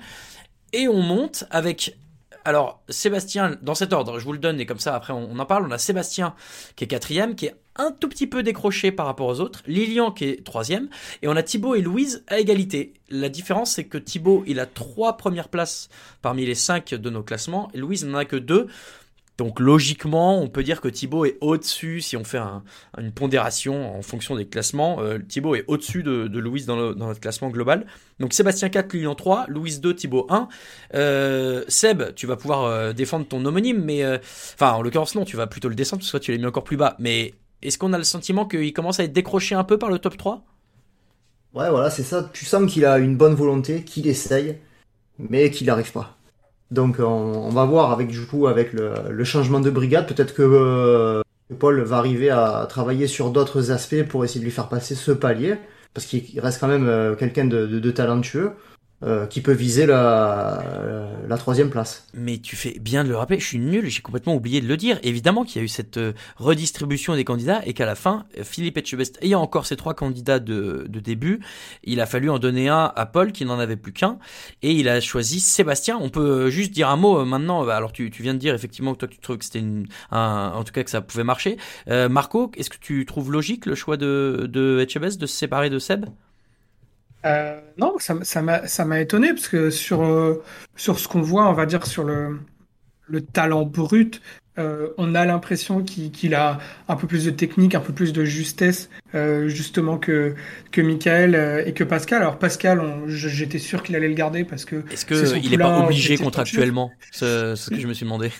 [0.73, 1.97] et on monte avec
[2.45, 5.39] alors, Sébastien, dans cet ordre, je vous le donne et comme ça après on, on
[5.39, 5.65] en parle.
[5.67, 6.33] On a Sébastien
[6.75, 9.61] qui est quatrième, qui est un tout petit peu décroché par rapport aux autres.
[9.67, 10.89] Lilian qui est troisième.
[11.21, 12.93] Et on a Thibaut et Louise à égalité.
[13.09, 15.89] La différence, c'est que Thibaut, il a trois premières places
[16.21, 17.69] parmi les cinq de nos classements.
[17.73, 18.67] Et Louise n'en a que deux.
[19.39, 22.61] Donc logiquement, on peut dire que Thibaut est au-dessus, si on fait un-
[22.97, 27.49] une pondération en fonction des classements, euh, Thibaut est au-dessus de, Louise dans, notre classement
[27.49, 27.87] global.
[28.19, 30.49] Donc Sébastien 4, Lilian 3, Louise 2, Thibaut 1.
[30.93, 34.05] Euh, Seb, tu vas pouvoir euh, défendre ton homonyme, mais...
[34.55, 36.45] Enfin, en l'occurrence, non, tu vas plutôt le descendre, parce que toi, tu l'as mis
[36.45, 36.97] encore plus bas.
[36.99, 39.99] Mais est-ce qu'on a le sentiment qu'il commence à être décroché un peu par le
[39.99, 40.43] top 3
[41.53, 42.29] Ouais, voilà, c'est ça.
[42.33, 44.57] Tu sens qu'il a une bonne volonté, qu'il essaye,
[45.17, 46.18] mais qu'il n'arrive pas.
[46.71, 50.43] Donc on, on va voir avec du coup avec le, changement de brigade, peut-être que
[50.43, 51.21] euh,
[51.57, 55.11] Paul va arriver à travailler sur d'autres aspects pour essayer de lui faire passer ce
[55.11, 55.55] palier,
[55.93, 58.51] parce qu'il reste quand même euh, quelqu'un de talentueux
[59.03, 60.63] euh, qui peut viser la,
[61.27, 62.07] la troisième place.
[62.13, 64.77] Mais tu fais bien de le rappeler, je suis nul, j'ai complètement oublié de le
[64.77, 64.99] dire.
[65.03, 68.77] Évidemment qu'il y a eu cette euh, redistribution des candidats et qu'à la fin, Philippe
[68.77, 71.39] Etchebest ayant encore ses trois candidats de, de début,
[71.83, 74.19] il a fallu en donner un à Paul qui n'en avait plus qu'un
[74.61, 75.97] et il a choisi Sébastien.
[76.01, 77.65] On peut juste dire un mot euh, maintenant.
[77.65, 79.63] Bah, Alors tu, tu viens de dire effectivement que toi tu trouves que c'était
[80.11, 81.57] un, en tout cas que ça pouvait marcher.
[81.89, 85.69] Euh, Marco, est-ce que tu trouves logique le choix de, de Etchebest de se séparer
[85.69, 86.05] de Seb?
[87.25, 90.41] Euh, non, ça, m'a, ça m'a étonné parce que sur, euh,
[90.75, 92.39] sur ce qu'on voit, on va dire sur le,
[93.07, 94.21] le talent brut,
[94.59, 96.59] euh, on a l'impression qu'il, a
[96.89, 100.35] un peu plus de technique, un peu plus de justesse, euh, justement que,
[100.71, 102.21] que Michael euh, et que Pascal.
[102.21, 105.57] Alors Pascal, j'étais sûr qu'il allait le garder parce que Est-ce c'est son qu'il n'est
[105.57, 106.91] pas obligé contractuellement?
[107.11, 108.31] Ce que je me suis demandé.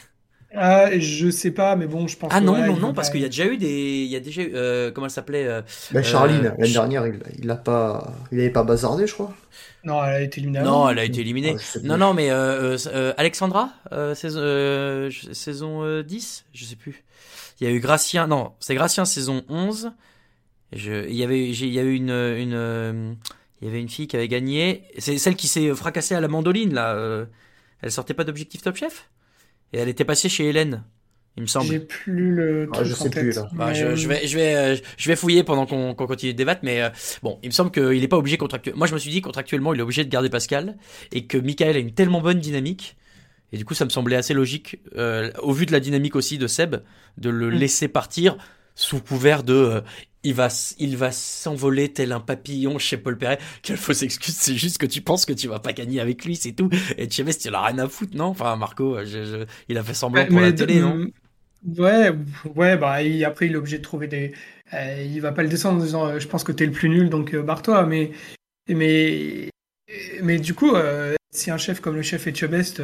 [0.56, 2.32] Ah, je sais pas, mais bon, je pense.
[2.34, 4.04] Ah que, non, non, non, parce qu'il y a déjà eu des.
[4.04, 4.52] Il y a déjà eu.
[4.56, 8.40] euh, comment elle s'appelait euh, Ben, Charline, euh, l'année dernière, il, il l'a pas, il
[8.40, 9.34] avait pas bazardé, je crois.
[9.84, 10.60] Non, elle a été éliminée.
[10.62, 11.56] Non, elle a été éliminée.
[11.58, 12.78] Ah, non, non, mais euh,
[13.18, 17.04] Alexandra, euh, saison, euh, je- saison euh, 10, je sais plus.
[17.62, 19.92] Il y a eu Gracien, non, c'est Gracien saison 11.
[20.74, 23.18] Je, il y avait, il y a eu une, une,
[23.62, 24.84] il y avait une fille qui avait gagné.
[24.98, 27.26] C'est celle qui s'est fracassée à la mandoline là.
[27.82, 29.10] elle sortait pas d'objectif Top Chef?
[29.74, 30.84] Et elle était passée chez Hélène,
[31.38, 31.68] il me semble.
[31.68, 32.68] J'ai plus le.
[32.72, 33.48] Ah, truc je sais plus, là.
[33.54, 36.38] Bah, mais, je, je vais, je vais, euh, je vais fouiller pendant qu'on continue de
[36.38, 36.90] débattre, mais euh,
[37.24, 38.80] bon, il me semble qu'il n'est pas obligé contractuellement.
[38.80, 40.78] Moi, je me suis dit contractuellement, il est obligé de garder Pascal
[41.12, 42.98] et que Michael a une tellement bonne dynamique.
[43.52, 46.38] Et du coup, ça me semblait assez logique, euh, au vu de la dynamique aussi
[46.38, 46.76] de Seb,
[47.18, 47.54] de le Mm.
[47.56, 48.38] laisser partir
[48.76, 49.82] sous couvert de euh,
[50.24, 50.50] il va,
[50.80, 53.40] il va s'envoler tel un papillon chez Paul Perret.
[53.62, 56.36] Quelle fausse excuse, c'est juste que tu penses que tu vas pas gagner avec lui,
[56.36, 56.70] c'est tout.
[56.98, 58.26] Et Chavez, tu n'as rien à foutre, non?
[58.26, 61.08] Enfin, Marco, je- je- il a fait semblant pour la mais télé, de- non
[61.78, 62.12] Ouais,
[62.56, 64.34] ouais, bah il- après il est obligé de trouver des.
[64.74, 66.88] euh, il va pas le descendre en disant euh, je pense que t'es le plus
[66.88, 67.86] nul donc euh, barre-toi.
[67.86, 68.12] Mais
[68.70, 69.50] mais
[70.24, 72.82] mais du coup, euh, si un chef comme le chef Etchebest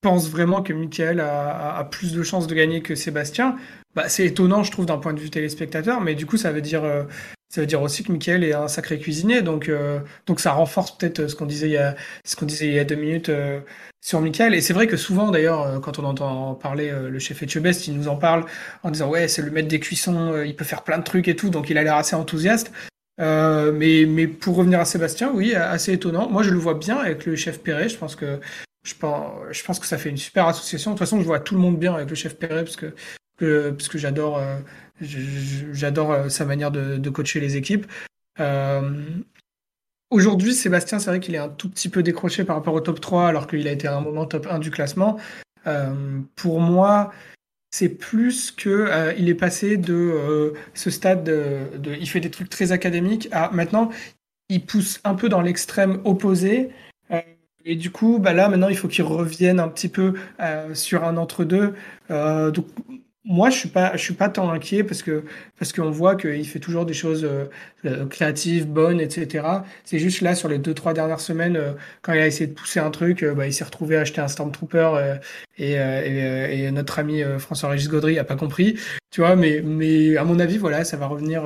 [0.00, 3.56] pense vraiment que Michael a, a- a plus de chances de gagner que Sébastien,
[3.94, 6.00] bah c'est étonnant je trouve d'un point de vue téléspectateur.
[6.00, 7.04] Mais du coup ça veut dire euh,
[7.50, 9.42] ça veut dire aussi que Michael est un sacré cuisinier.
[9.42, 11.96] Donc, euh, donc ça renforce peut-être ce qu'on disait il y a,
[12.42, 13.60] disait il y a deux minutes euh,
[14.00, 14.54] sur Michael.
[14.54, 17.96] Et c'est vrai que souvent, d'ailleurs, euh, quand on entend parler le chef Etchebest, il
[17.96, 18.46] nous en parle
[18.84, 21.34] en disant ouais, c'est le maître des cuissons, il peut faire plein de trucs et
[21.34, 21.50] tout.
[21.50, 22.70] Donc il a l'air assez enthousiaste.
[23.18, 26.30] mais, mais pour revenir à Sébastien, oui, assez étonnant.
[26.30, 27.88] Moi, je le vois bien avec le chef Perret.
[27.88, 28.38] Je pense que
[28.82, 30.92] je pense, je pense que ça fait une super association.
[30.92, 32.94] De toute façon, je vois tout le monde bien avec le chef Perret parce que,
[33.40, 34.40] parce que j'adore
[35.02, 37.86] J'adore euh, sa manière de, coacher les équipes.
[38.38, 38.90] Euh,
[40.10, 43.00] aujourd'hui, Sébastien, c'est vrai qu'il est un tout petit peu décroché par rapport au top
[43.00, 45.18] 3, alors qu'il a été à un moment top 1 du classement.
[45.66, 47.12] Euh, pour moi,
[47.70, 52.72] c'est plus que il est passé de ce stade de, il fait des trucs très
[52.72, 53.90] académiques à maintenant
[54.48, 56.70] il pousse un peu dans l'extrême opposé
[57.64, 60.14] et du coup bah là maintenant il faut qu'il revienne un petit peu
[60.74, 61.74] sur un entre deux
[62.08, 62.66] donc
[63.24, 65.24] moi, je suis pas, je suis pas tant inquiet parce que
[65.58, 67.50] parce qu'on voit qu'il fait toujours des choses euh,
[67.84, 69.46] euh, créatives, bonnes, etc.
[69.84, 72.54] C'est juste là sur les deux trois dernières semaines, euh, quand il a essayé de
[72.54, 75.18] pousser un truc, bah, il s'est retrouvé à acheter un Stormtrooper
[75.58, 78.78] et, et, et, notre ami François-Régis Gaudry a pas compris,
[79.10, 79.36] tu vois.
[79.36, 81.42] Mais mais à mon avis, voilà, ça va revenir,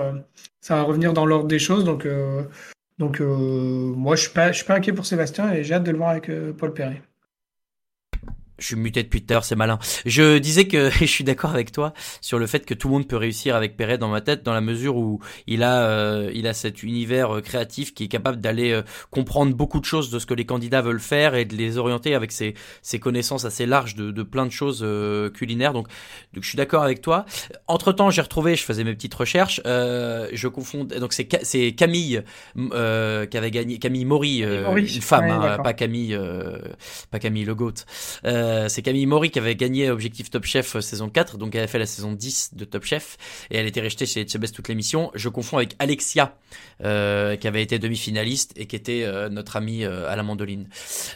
[0.60, 1.84] ça va revenir dans l'ordre des choses.
[1.84, 2.06] Donc
[2.98, 5.90] donc moi, je suis pas, je suis pas inquiet pour Sébastien et j'ai hâte de
[5.90, 7.02] le voir avec Paul Perret.
[8.58, 9.78] Je suis muté depuis tout à l'heure, c'est malin.
[10.06, 13.08] Je disais que je suis d'accord avec toi sur le fait que tout le monde
[13.08, 16.46] peut réussir avec Perret dans ma tête, dans la mesure où il a, euh, il
[16.46, 20.18] a cet univers euh, créatif qui est capable d'aller euh, comprendre beaucoup de choses de
[20.18, 23.66] ce que les candidats veulent faire et de les orienter avec ses, ses connaissances assez
[23.66, 24.86] larges de, de plein de choses
[25.34, 25.72] culinaires.
[25.72, 25.88] Donc,
[26.32, 27.24] donc je suis d'accord avec toi.
[27.66, 30.84] Entre temps, j'ai retrouvé, je faisais mes petites recherches, je confonds.
[30.84, 32.22] Donc c'est c'est Camille
[32.54, 32.76] qui
[33.36, 36.18] avait gagné, Camille Maury, une femme, hein, pas Camille,
[37.10, 37.84] pas Camille Le Goat.
[38.24, 41.64] Euh, c'est Camille Maury qui avait gagné Objectif Top Chef euh, saison 4, donc elle
[41.64, 43.16] a fait la saison 10 de Top Chef,
[43.50, 45.10] et elle était restée chez Etchebest toute l'émission.
[45.14, 46.36] Je confonds avec Alexia,
[46.82, 50.68] euh, qui avait été demi-finaliste et qui était notre amie à la mandoline.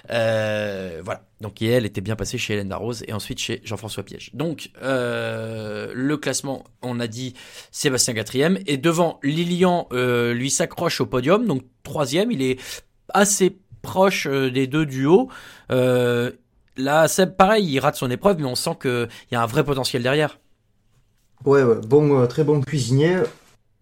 [0.09, 1.24] voilà.
[1.41, 4.30] Donc elle était bien passée chez Hélène Darroze et ensuite chez Jean-François Piège.
[4.34, 7.34] Donc le classement, on a dit
[7.70, 12.32] Sébastien quatrième et devant Lilian lui s'accroche au podium, donc troisième.
[12.32, 12.59] Il est
[13.14, 15.28] assez proche des deux du haut.
[15.70, 16.32] Euh,
[16.79, 19.64] Là, Seb, pareil, il rate son épreuve, mais on sent qu'il y a un vrai
[19.64, 20.39] potentiel derrière.
[21.45, 23.18] Ouais, ouais, bon, euh, très bon cuisinier.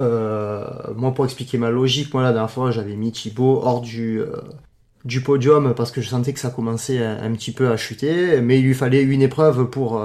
[0.01, 4.20] Euh, moi, pour expliquer ma logique, moi, la dernière fois, j'avais mis Thibaut hors du,
[4.20, 4.32] euh,
[5.05, 8.59] du podium parce que je sentais que ça commençait un, petit peu à chuter, mais
[8.61, 10.03] il lui fallait une épreuve pour,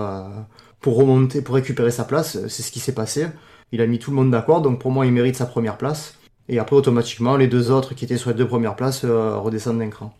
[0.81, 2.45] pour remonter, pour récupérer sa place.
[2.47, 3.27] C'est ce qui s'est passé.
[3.71, 6.15] Il a mis tout le monde d'accord, donc pour moi, il mérite sa première place.
[6.49, 9.89] Et après, automatiquement, les deux autres qui étaient sur les deux premières places redescendent d'un
[9.89, 10.13] cran.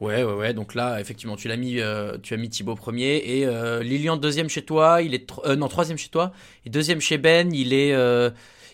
[0.00, 0.54] Ouais, ouais, ouais.
[0.54, 4.16] Donc là, effectivement, tu l'as mis, euh, tu as mis Thibaut premier et euh, Lilian
[4.16, 5.02] deuxième chez toi.
[5.02, 6.32] Il est euh, non troisième chez toi
[6.66, 7.52] et deuxième chez Ben.
[7.54, 8.30] Il est euh,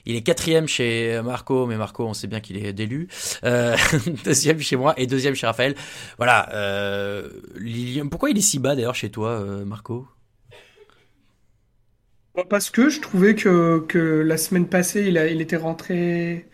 [0.07, 3.09] il est quatrième chez Marco, mais Marco, on sait bien qu'il est d'élu.
[4.25, 5.75] Deuxième chez moi et deuxième chez Raphaël.
[6.17, 6.49] Voilà.
[7.57, 10.09] Lilian, pourquoi il est si bas d'ailleurs chez toi, Marco?
[12.49, 16.47] Parce que je trouvais que, que la semaine passée, il était rentré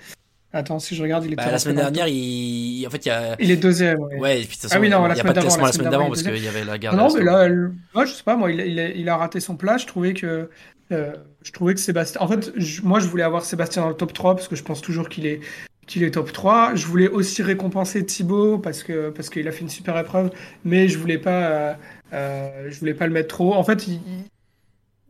[0.53, 2.86] Attends, si je regarde, il est bah, La semaine dernière, il...
[2.86, 3.36] En fait, il y a...
[3.38, 4.18] Il est deuxième, ouais.
[4.18, 6.22] ouais puis, ah oui, non, il n'y a pas de classement la semaine d'avant parce
[6.22, 6.97] qu'il y avait la garde.
[6.97, 7.49] Non, mais là,
[7.94, 9.76] moi, je sais pas, moi, il, il, a, il a raté son plat.
[9.76, 10.49] Je trouvais que...
[10.92, 12.20] Euh, je trouvais que Sébastien...
[12.20, 14.80] En fait, moi, je voulais avoir Sébastien dans le top 3 parce que je pense
[14.80, 15.40] toujours qu'il est
[15.86, 16.74] qu'il est top 3.
[16.74, 20.30] Je voulais aussi récompenser Thibaut parce que parce qu'il a fait une super épreuve,
[20.64, 21.74] mais je voulais pas euh,
[22.12, 23.55] euh, je voulais pas le mettre trop.
[23.55, 24.01] En fait, il,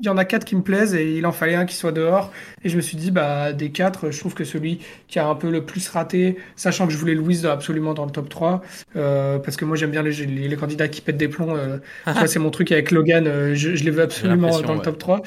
[0.00, 1.92] il y en a quatre qui me plaisent et il en fallait un qui soit
[1.92, 2.32] dehors.
[2.64, 5.34] Et je me suis dit, bah, des quatre, je trouve que celui qui a un
[5.34, 8.62] peu le plus raté, sachant que je voulais Louise absolument dans le top 3,
[8.96, 11.56] euh, parce que moi j'aime bien les, les, candidats qui pètent des plombs.
[11.56, 11.78] Euh,
[12.26, 15.22] c'est mon truc avec Logan, euh, je, je, les veux absolument dans le top 3.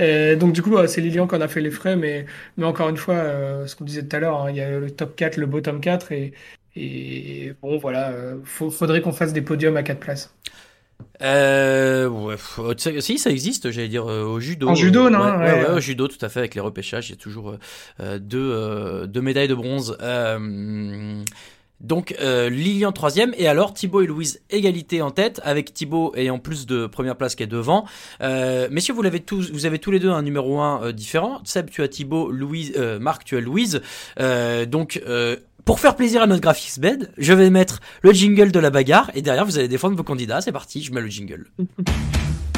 [0.00, 2.88] Et donc du coup, bah, c'est Lilian qu'on a fait les frais, mais, mais encore
[2.88, 5.14] une fois, euh, ce qu'on disait tout à l'heure, hein, il y a le top
[5.14, 6.32] 4, le bottom 4, et,
[6.76, 10.34] et bon, voilà, euh, faudrait qu'on fasse des podiums à quatre places.
[11.22, 12.36] Euh, ouais,
[12.98, 14.68] si ça existe, j'allais dire euh, au judo.
[14.68, 17.18] En judo, non ouais, ouais, au judo, tout à fait avec les repêchages, il y
[17.18, 17.56] a toujours
[18.00, 19.96] euh, deux, euh, deux médailles de bronze.
[21.80, 22.14] Euh, donc
[22.50, 26.86] Lilian troisième et alors Thibaut et Louise égalité en tête avec Thibaut ayant plus de
[26.86, 27.86] première place qui est devant.
[28.20, 31.40] messieurs, vous l'avez tous, vous avez tous les deux un numéro 1 différent.
[31.44, 33.80] Seb, tu as Thibaut, Louise, Marc, tu as Louise.
[34.68, 35.02] donc
[35.64, 39.10] pour faire plaisir à notre graphiste bed, je vais mettre le jingle de la bagarre
[39.14, 40.40] et derrière vous allez défendre vos candidats.
[40.40, 41.46] C'est parti, je mets le jingle.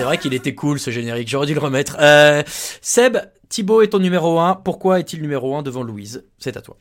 [0.00, 1.98] C'est vrai qu'il était cool ce générique, j'aurais dû le remettre.
[2.00, 2.42] Euh,
[2.80, 3.18] Seb,
[3.50, 4.54] Thibaut est ton numéro 1.
[4.54, 6.24] Pourquoi est-il numéro 1 devant Louise?
[6.38, 6.78] C'est à toi.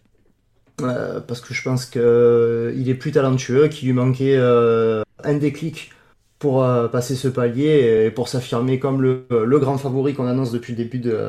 [0.79, 5.91] Euh, parce que je pense qu'il est plus talentueux, qu'il lui manquait euh, un déclic
[6.39, 10.53] pour euh, passer ce palier et pour s'affirmer comme le, le grand favori qu'on annonce
[10.53, 11.27] depuis le début de,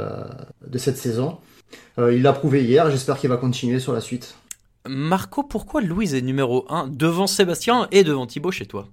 [0.64, 1.38] de cette saison.
[1.99, 4.36] il l'a prouvé hier, j'espère qu'il va continuer sur la suite.
[4.88, 8.86] Marco, pourquoi Louise est numéro 1 devant Sébastien et devant Thibaut chez toi?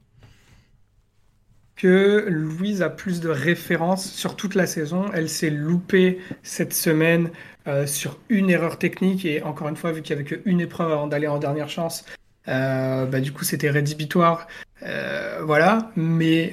[1.78, 5.06] Que Louise a plus de références sur toute la saison.
[5.14, 7.30] Elle s'est loupée cette semaine
[7.68, 10.92] euh, sur une erreur technique et encore une fois, vu qu'il n'y avait qu'une épreuve
[10.92, 12.04] avant d'aller en dernière chance,
[12.48, 14.48] euh, bah, du coup c'était rédhibitoire.
[14.84, 16.52] Euh, voilà, mais,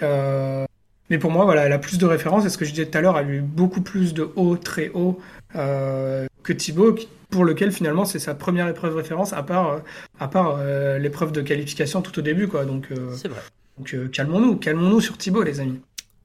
[1.10, 2.44] mais pour moi, voilà, elle a plus de références.
[2.44, 4.56] Et ce que je disais tout à l'heure, elle a eu beaucoup plus de haut,
[4.56, 5.20] très haut
[5.54, 6.96] que Thibaut,
[7.30, 9.80] pour lequel finalement c'est sa première épreuve référence, à part,
[10.20, 10.62] à part
[10.98, 12.46] l'épreuve de qualification tout au début.
[12.46, 12.66] Quoi.
[12.66, 13.40] Donc, c'est vrai.
[13.78, 15.80] Donc calmons-nous, calmons-nous sur Thibaut, les amis.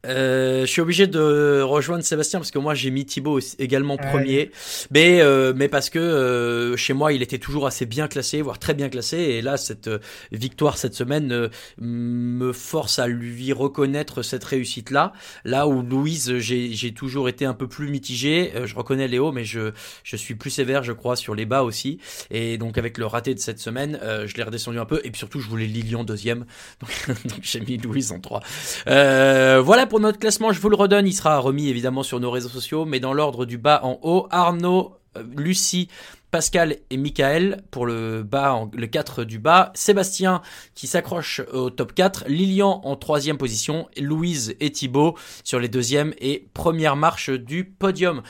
[0.05, 4.49] Euh, je suis obligé de rejoindre Sébastien parce que moi j'ai mis Thibaut également premier,
[4.91, 8.59] mais euh, mais parce que euh, chez moi il était toujours assez bien classé, voire
[8.59, 9.99] très bien classé, et là cette euh,
[10.31, 15.11] victoire cette semaine euh, me force à lui reconnaître cette réussite là.
[15.43, 19.43] Là où Louise j'ai j'ai toujours été un peu plus mitigé, je reconnais Léo, mais
[19.43, 19.71] je
[20.03, 21.99] je suis plus sévère je crois sur les bas aussi,
[22.31, 25.19] et donc avec le raté de cette semaine, je l'ai redescendu un peu, et puis
[25.19, 26.45] surtout je voulais Lilian deuxième,
[26.79, 28.41] donc, donc j'ai mis Louise en trois.
[28.85, 32.49] voilà pour notre classement, je vous le redonne, il sera remis évidemment sur nos réseaux
[32.49, 35.89] sociaux, mais dans l'ordre du bas en haut, Arnaud, euh, Lucie,
[36.29, 40.41] Pascal et Michael pour le bas, le 4 du bas, Sébastien
[40.75, 46.13] qui s'accroche au top 4, Lilian en troisième position, Louise et Thibaut sur les deuxièmes
[46.19, 48.21] et première marche du podium.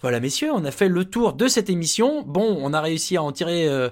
[0.00, 2.22] Voilà messieurs, on a fait le tour de cette émission.
[2.22, 3.88] Bon, on a réussi à en tirer euh,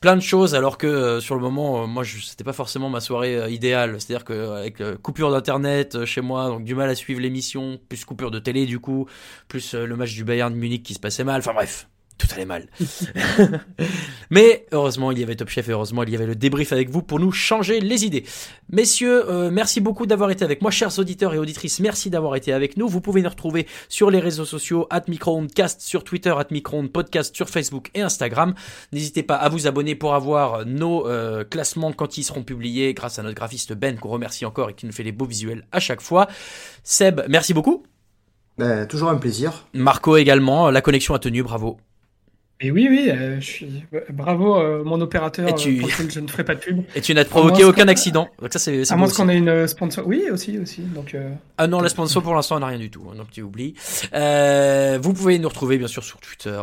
[0.00, 3.00] plein de choses alors que euh, sur le moment euh, moi c'était pas forcément ma
[3.00, 3.96] soirée euh, idéale.
[4.00, 7.78] C'est à dire que avec coupure d'internet chez moi donc du mal à suivre l'émission
[7.88, 9.06] plus coupure de télé du coup
[9.48, 11.38] plus le match du Bayern de Munich qui se passait mal.
[11.40, 11.88] Enfin bref
[12.18, 12.68] tout allait mal.
[14.30, 16.90] Mais heureusement, il y avait Top Chef et heureusement, il y avait le débrief avec
[16.90, 18.24] vous pour nous changer les idées.
[18.70, 20.70] Messieurs, euh, merci beaucoup d'avoir été avec moi.
[20.70, 22.88] Chers auditeurs et auditrices, merci d'avoir été avec nous.
[22.88, 26.48] Vous pouvez nous retrouver sur les réseaux sociaux, at Microondcast sur Twitter, at
[26.92, 28.54] Podcast sur Facebook et Instagram.
[28.92, 33.18] N'hésitez pas à vous abonner pour avoir nos euh, classements quand ils seront publiés grâce
[33.18, 35.80] à notre graphiste Ben qu'on remercie encore et qui nous fait les beaux visuels à
[35.80, 36.28] chaque fois.
[36.82, 37.82] Seb, merci beaucoup.
[38.58, 39.66] Ben, toujours un plaisir.
[39.74, 41.78] Marco également, la connexion a tenu, bravo.
[42.58, 45.76] Et oui, oui, euh, je suis bravo euh, mon opérateur tu...
[45.76, 46.82] euh, pour lequel je ne ferai pas de pub.
[46.94, 48.28] Et tu n'as provoqué aucun accident.
[48.40, 48.90] Donc ça c'est.
[48.90, 50.06] À moins qu'on ait une sponsor.
[50.06, 50.80] Oui, aussi, aussi.
[50.80, 51.14] Donc.
[51.14, 51.28] Euh...
[51.58, 53.02] Ah non, la sponsor pour l'instant on n'a rien du tout.
[53.10, 53.74] Hein, donc tu oublies.
[54.14, 56.58] Euh, vous pouvez nous retrouver bien sûr sur Twitter.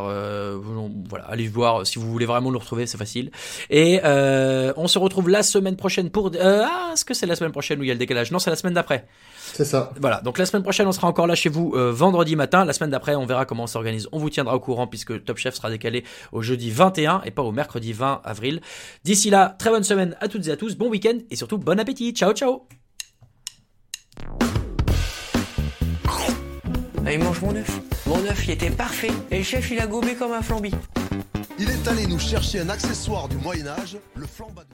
[1.09, 3.29] voilà, allez voir si vous voulez vraiment nous retrouver, c'est facile.
[3.69, 6.31] Et on se retrouve la semaine prochaine pour.
[6.41, 8.31] ah, est-ce que c'est la semaine prochaine où il y a le décalage?
[8.31, 9.05] Non, c'est la semaine d'après.
[9.53, 9.91] C'est ça.
[10.01, 12.65] Voilà, donc la semaine prochaine, on sera encore là chez vous euh, vendredi matin.
[12.65, 14.09] La semaine d'après, on verra comment on s'organise.
[14.11, 17.43] On vous tiendra au courant puisque Top Chef sera décalé au jeudi 21 et pas
[17.43, 18.61] au mercredi 20 avril.
[19.03, 21.79] D'ici là, très bonne semaine à toutes et à tous, bon week-end et surtout bon
[21.79, 22.13] appétit.
[22.13, 22.67] Ciao, ciao
[27.05, 27.79] Allez, mange mon œuf.
[28.07, 30.71] Mon œuf, il était parfait et le chef, il a gobé comme un flambi.
[31.59, 34.73] Il est allé nous chercher un accessoire du Moyen-Âge, le flambadou.